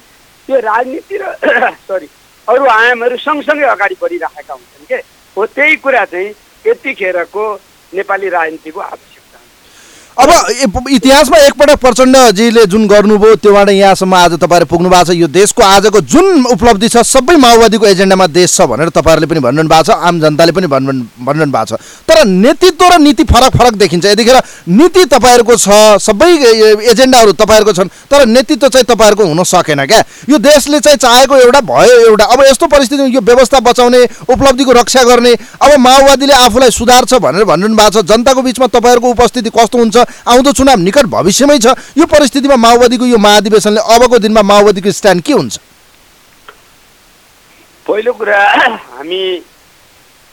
[0.49, 1.23] यो राजनीति र
[1.87, 2.07] सरी
[2.49, 4.99] अरू आयामहरू सँगसँगै अगाडि बढिराखेका हुन्छन् के?
[5.37, 6.29] हो त्यही कुरा चाहिँ
[6.65, 7.43] यतिखेरको
[7.93, 8.79] नेपाली राजनीतिको
[10.17, 15.63] अब इतिहासमा एकपटक प्रचण्डजीले जुन गर्नुभयो त्योबाट यहाँसम्म आज तपाईँहरू पुग्नु भएको छ। यो देशको
[15.63, 19.95] आजको जुन उपलब्धि छ सबै माओवादीको एजेन्डामा देश छ भनेर तपाईँहरूले पनि भन्नु भएको छ
[19.95, 20.91] आम जनताले पनि भन्नु
[21.23, 24.37] भनिरहनु भएको छ। तर नेतृत्व र नीति फरक फरक देखिन्छ। यतिखेर
[24.67, 25.67] नीति तपाईँहरूको छ
[26.03, 26.29] सबै
[26.91, 31.61] एजेन्डाहरू तपाईँहरूको छन् तर नेतृत्व चाहिँ तपाईँहरूको हुन सकेन क्या। यो देशले चाहिँ चाहेको एउटा
[31.63, 35.33] भयो एउटा। अब यस्तो परिस्थितिमा यो व्यवस्था बचाउने उपलब्धिको रक्षा गर्ने
[35.63, 39.97] अब माओवादीले आफूलाई सुधार्छ भनेर भनिरहनु भएको छ। जनताको बिचमा तपाईँहरूको उपस्थिति कस्तो हुन्छ?
[40.27, 45.33] आउँदो चुनाव निकट भविष्यमै छ। यो परिस्थितिमा माओवादीको यो महाधिवेशनले अबको दिनमा माओवादीको स्ट्यान्ड के
[45.33, 45.59] हुन्छ?
[47.87, 48.39] पहिलो कुरा
[48.93, 49.21] हामी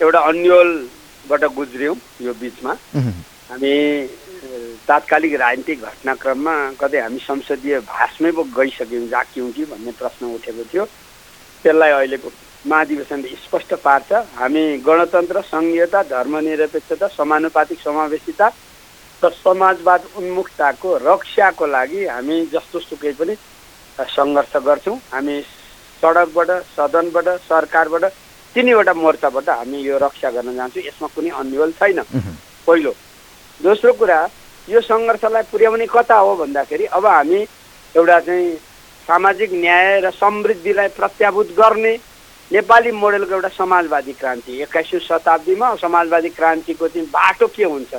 [0.01, 2.73] एउटा अन्यलबाट गुज्र्यौँ यो बिचमा।
[3.51, 3.75] हामी
[4.87, 10.85] तात्कालिक राजनीतिक घटनाक्रममा कतै हामी संसदीय भाषमै पो गइसक्यौँ जाक्यौँ कि भन्ने प्रश्न उठेको थियो।
[11.64, 12.29] त्यसलाई अहिलेको
[12.67, 18.47] महाधिवेशनले स्पष्ट पार्छ। हामी गणतन्त्र सङ्घीयता धर्मनिरपेक्षता समानुपातिक समावेशिता
[19.25, 23.35] र समाजवाद उन्मुखताको रक्षाको लागि हामी जस्तो सुकै पनि
[23.99, 25.37] सङ्घर्ष गर्छौँ। हामी
[26.01, 28.05] सडकबाट सदनबाट सरकारबाट
[28.55, 32.01] तिनैवटा मोर्चाबाट हामी यो रक्षा गर्न जान्छौँ। यसमा कुनै अन्यल छैन।
[32.67, 32.93] पहिलो।
[33.61, 34.19] दोस्रो कुरा
[34.69, 37.41] यो सङ्घर्षलाई पुर्याउने कता हो भन्दाखेरि अब हामी
[37.95, 38.57] एउटा चाहिँ
[39.09, 41.95] सामाजिक न्याय र समृद्धिलाई प्रत्याभूत गर्ने
[42.53, 47.95] नेपाली मोडेलको एउटा समाजवादी क्रान्ति। एक्काइसौँ शताब्दीमा समाजवादी क्रान्तिको चाहिँ बाटो के हुन्छ?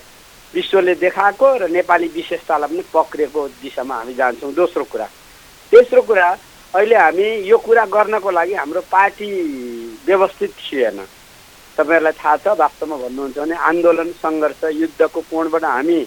[0.58, 5.08] विश्वले देखाएको र नेपाली विशेषतालाई पनि पक्रिएको दिशामा हामी जान्छौँ। दोस्रो कुरा।
[5.72, 6.28] तेस्रो कुरा
[6.74, 9.30] अहिले हामी यो कुरा गर्नको लागि हाम्रो पार्टी
[10.08, 11.00] व्यवस्थित थिएन
[11.78, 16.00] तपाईँहरूलाई थाहा छ वास्तवमा भन्नुहुन्छ भने आन्दोलन सङ्घर्ष युद्धको कोणबाट हामी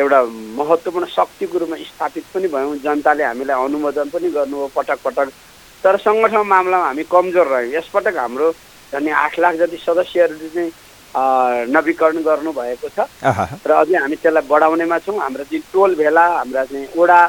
[0.00, 0.20] एउटा
[0.58, 5.28] महत्त्वपूर्ण शक्तिको रूपमा स्थापित पनि भयौँ। जनताले हामीलाई अनुमोदन पनि गर्नुभयो पटक पटक
[5.84, 8.48] तर सङ्गठन मामलामा हामी कमजोर रह्यौँ। यसपटक हाम्रो
[8.92, 10.72] झन् आठ लाख जति सदस्यहरूले चाहिँ
[11.10, 12.98] नवीकरण गर्नुभएको छ।
[13.66, 17.20] र अझै हामी त्यसलाई बढाउनेमा छौँ। हाम्रो चाहिँ टोल भेला हाम्रा चाहिँ ओडा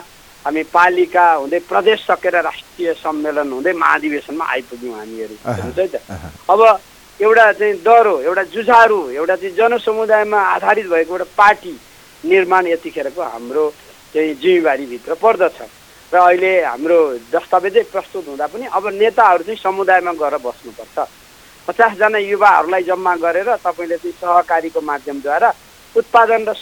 [0.45, 5.95] हामी पालिका हुँदै प्रदेश सकेर राष्ट्रिय सम्मेलन हुँदै महाधिवेशनमा आइपुग्यौँ हामीहरू। है त?
[6.49, 6.61] अब
[7.19, 11.73] एउटा चाहिँ डह्रो एउटा जुझारु एउटा चाहिँ जनसमुदायमा आधारित भएको एउटा पार्टी
[12.25, 13.63] निर्माण यतिखेरको हाम्रो
[14.13, 15.57] चाहिँ जिम्मेवारीभित्र पर्दछ।
[16.11, 16.99] र अहिले हाम्रो
[17.34, 20.97] दस्तावेजै प्रस्तुत हुँदा पनि अब नेताहरू चाहिँ समुदायमा गएर बस्नुपर्छ।
[21.68, 25.49] पचासजना युवाहरूलाई जम्मा गरेर तपाईँले चाहिँ सहकारीको माध्यमद्वारा
[25.95, 26.53] उत्पादन र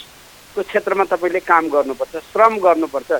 [0.56, 3.10] को क्षेत्रमा तपाईँले काम गर्नुपर्छ श्रम गर्नुपर्छ।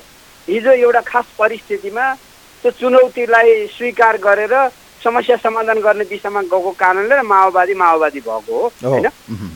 [0.47, 2.05] हिजो एउटा खास परिस्थितिमा
[2.63, 4.53] त्यो चुनौतीलाई स्वीकार गरेर
[5.01, 9.07] समस्या समाधान गर्ने दिशामा गएको कारणले र माओवादी माओवादी भएको हो होइन?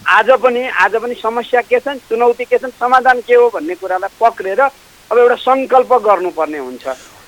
[0.09, 4.15] आज पनि आज पनि समस्या के छन् चुनौती के छन् समाधान के हो भन्ने कुरालाई
[4.17, 6.85] पक्रेर अब एउटा सङ्कल्प गर्नुपर्ने हुन्छ।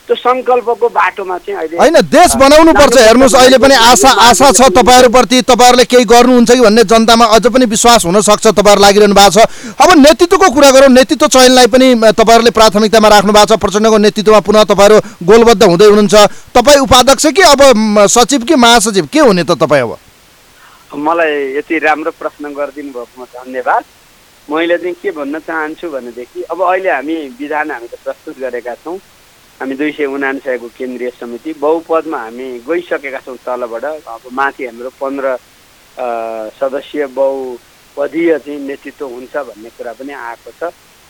[0.08, 4.72] त्यो सङ्कल्पको बाटोमा चाहिँ अहिले होइन देश बनाउनु पर्छ हेर्नुहोस् अहिले पनि आशा आशा छ
[4.72, 9.44] तपाईँहरूप्रति। तपाईँहरूले केही गर्नुहुन्छ कि भन्ने जनतामा अझ पनि विश्वास हुनसक्छ तपाईँहरू लागिरहनु भएको छ।
[9.76, 14.64] अब नेतृत्वको कुरा गरौँ। नेतृत्व चयनलाई पनि तपाईँहरूले प्राथमिकतामा राख्नु भएको छ। प्रचण्डको नेतृत्वमा पुनः
[14.72, 14.98] तपाईँहरू
[15.28, 16.16] गोलबद्ध हुँदै हुनुहुन्छ।
[16.56, 17.62] तपाईँ उपाध्यक्ष कि अब
[18.08, 19.06] सचिव कि महासचिव?
[19.12, 19.92] के हुने त तपाईँ अब?
[20.96, 23.84] मलाई यति राम्रो प्रश्न गरिदिनु भएकोमा धन्यवाद।
[24.48, 28.96] मैले चाहिँ के भन्न चाहन्छु भनेदेखि अब अहिले हामी विधान हामीले प्रस्तुत गरेका छौँ।
[29.60, 35.34] हामी दुई सय उनान्सयको केन्द्रीय समिति बहुपदमा हामी गइसकेका छौँ तलबाट। अब माथि हाम्रो पन्ध्र
[36.54, 40.70] सदस्यीय बहुपदीय चाहिँ नेतृत्व हुन्छ भन्ने कुरा पनि आएको छ।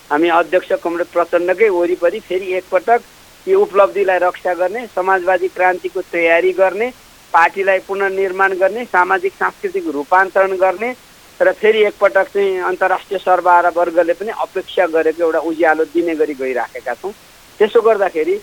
[0.10, 3.02] हामी अध्यक्ष कमरेड प्रचण्डकै वरिपरि फेरि एकपटक
[3.48, 6.90] यो उपलब्धिलाई रक्षा गर्ने समाजवादी क्रान्तिको तयारी गर्ने
[7.34, 10.96] पार्टीलाई पुनर्निर्माण गर्ने सामाजिक सांस्कृतिक रूपान्तरण गर्ने
[11.40, 16.94] र फेरि एकपटक चाहिँ अन्तर्राष्ट्रिय सर्वहारा वर्गले पनि अपेक्षा गरेको एउटा उज्यालो दिने गरी गइराखेका
[16.96, 17.12] छौँ।
[17.60, 18.36] त्यसो गर्दाखेरि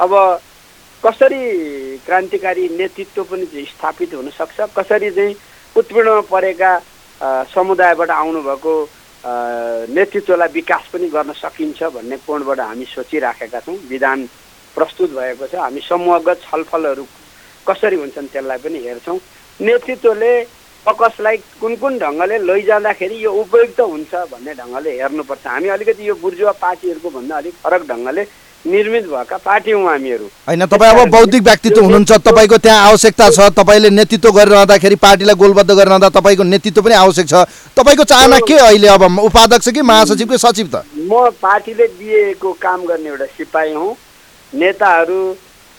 [0.00, 0.12] अब
[1.02, 1.42] कसरी
[2.06, 5.34] क्रान्तिकारी नेतृत्व पनि स्थापित हुनसक्छ कसरी चाहिँ
[5.76, 6.70] उत्पीडनमा परेका
[7.54, 8.74] समुदायबाट आउनुभएको
[9.94, 14.18] नेतृत्वलाई विकास पनि गर्न सकिन्छ भन्ने कोणबाट हामी सोचिराखेका छौँ विधान
[14.76, 17.04] प्रस्तुत भएको छ। हामी समूहगत छलफलहरू
[17.66, 19.18] कसरी हुन्छन् त्यसलाई पनि हेर्छौँ।
[19.60, 20.32] नेतृत्वले
[20.86, 26.52] कसलाई कुन कुन ढङ्गले लैजाँदाखेरि यो उपयुक्त हुन्छ भन्ने ढङ्गले हेर्नुपर्छ। हामी अलिकति यो बुर्जुवा
[26.62, 28.22] पार्टीहरूको भन्दा अलिक फरक ढङ्गले
[28.66, 33.40] निर्मित भएका पार्टी हौँ हामीहरू। होइन तपाईँ अब बौद्धिक व्यक्तित्व हुनुहुन्छ तपाईँको त्यहाँ आवश्यकता छ
[33.54, 37.34] तपाईँले नेतृत्व गरिरहँदाखेरि पार्टीलाई गोलबद्ध गरिरहँदा तपाईँको नेतृत्व पनि आवश्यक छ।
[37.78, 40.82] तपाईँको चाहना के अहिले अब उपाध्यक्ष कि महासचिव कि सचिव त?
[40.98, 43.94] म पार्टीले दिएको काम गर्ने एउटा सिपाही हुँ।
[44.52, 45.20] नेताहरू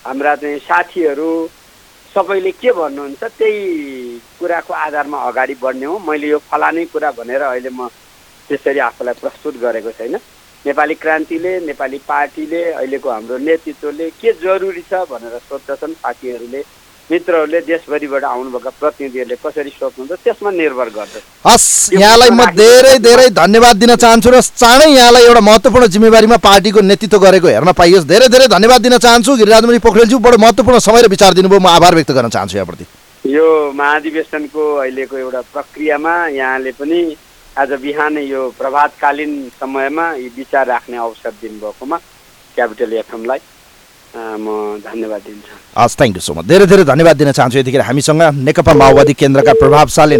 [0.05, 1.31] हाम्रा चाहिँ साथीहरू
[2.15, 3.61] सबैले के भन्नुहुन्छ त्यही
[4.39, 7.87] कुराको आधारमा अगाडि बढ्ने हो। मैले यो फलानै कुरा भनेर अहिले म
[8.47, 10.15] त्यसरी आफूलाई प्रस्तुत गरेको छैन।
[10.65, 16.61] नेपाली क्रान्तिले नेपाली पार्टीले अहिलेको हाम्रो नेतृत्वले के जरुरी छ भनेर सोध्दछन् साथीहरूले
[17.09, 23.75] मित्रहरूले देशभरिबाट आउनुभएका प्रतिनिधिहरूले कसरी सोध्नुहुन्छ त्यसमा निर्भर गर्दछ। हस् यहाँलाई म धेरै धेरै धन्यवाद
[23.79, 28.47] दिन चाहन्छु र चाँडै यहाँलाई एउटा महत्त्वपूर्ण जिम्मेवारीमा पार्टीको नेतृत्व गरेको हेर्न पाइयोस्। धेरै धेरै
[28.55, 32.29] धन्यवाद दिन चाहन्छु। गिरिराजमणि पोखरेलज्यू बडो महत्त्वपूर्ण समय र विचार दिनुभयो। म आभार व्यक्त गर्न
[32.35, 32.85] चाहन्छु यहाँप्रति।
[33.23, 36.99] यो महाधिवेशनको अहिलेको एउटा प्रक्रियामा यहाँले पनि
[37.57, 41.97] आज बिहानै यो प्रभातकालीन समयमा यी विचार राख्ने अवसर दिनुभएकोमा
[42.55, 43.39] क्यापिटल एफएमलाई
[44.13, 44.45] म
[44.85, 48.73] धन्यवाद दिन्छु। हस् थ्याङ्क यू सो मच धेरै धेरै धन्यवाद दिन चाहन्छु यतिखेर हामीसँग नेकपा
[48.81, 50.17] माओवादी केन्द्रका प्रभावशाली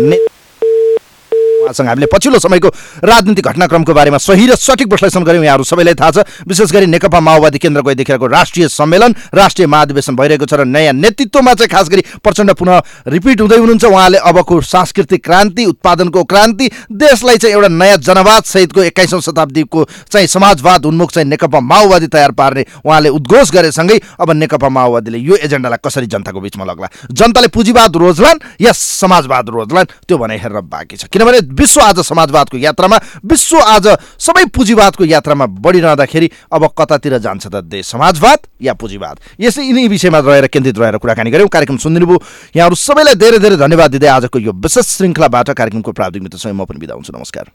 [1.68, 2.70] उहाँसँग हामीले पछिल्लो समयको
[3.03, 7.20] राजनीतिक घटनाक्रमको बारेमा सही र सठिक विश्लेषण गऱ्यौँ। यहाँहरू सबैलाई थाहा छ विशेष गरी नेकपा
[7.20, 12.03] माओवादी केन्द्रको यतिखेरको राष्ट्रिय सम्मेलन राष्ट्रिय महाधिवेशन भइरहेको छ र नयाँ नेतृत्वमा चाहिँ खास गरी
[12.24, 17.97] प्रचण्ड पुनः रिपिट हुँदै हुनुहुन्छ। उहाँले अबको सांस्कृतिक क्रान्ति उत्पादनको क्रान्ति देशलाई चाहिँ एउटा नयाँ
[17.99, 23.99] जनवाद सहितको एक्काइसौँ शताब्दीको चाहिँ समाजवाद उन्मुख चाहिँ नेकपा माओवादी तयार पार्ने उहाँले उद्घोष गरेसँगै
[24.20, 26.88] अब नेकपा माओवादीले यो एजेन्डालाई कसरी जनताको बिचमा लग्ला?
[27.11, 29.86] जनताले पुँजीवाद रोज्लान् या समाजवाद रोज्लान्?
[30.07, 33.88] त्यो भने हेरेर बाँकी छ। किनभने विश्व आज समाजवादको यात्रामा विश्व आज
[34.20, 39.16] सबै पुँजीवादको यात्रामा बढिरहँदाखेरि अब कतातिर जान्छ त देश समाजवाद या पुँजीवाद?
[39.39, 42.18] यसै यिनै विषयमा रहेर केन्द्रित रहेर कुराकानी गऱ्यौँ। कार्यक्रम सुनिदिनुभयो
[42.55, 46.80] यहाँहरू सबैलाई धेरै धेरै धन्यवाद दिँदै आजको यो विशेष श्रृङ्खलाबाट कार्यक्रमको प्राविधिक मित्रसँग म पनि
[46.80, 47.45] बिदा हुन्छु। नमस्कार।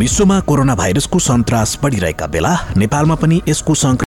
[0.00, 3.74] विश्वमा कोरोना भाइरसको सन्तास बढिरहेका बेला नेपालमा पनि यसको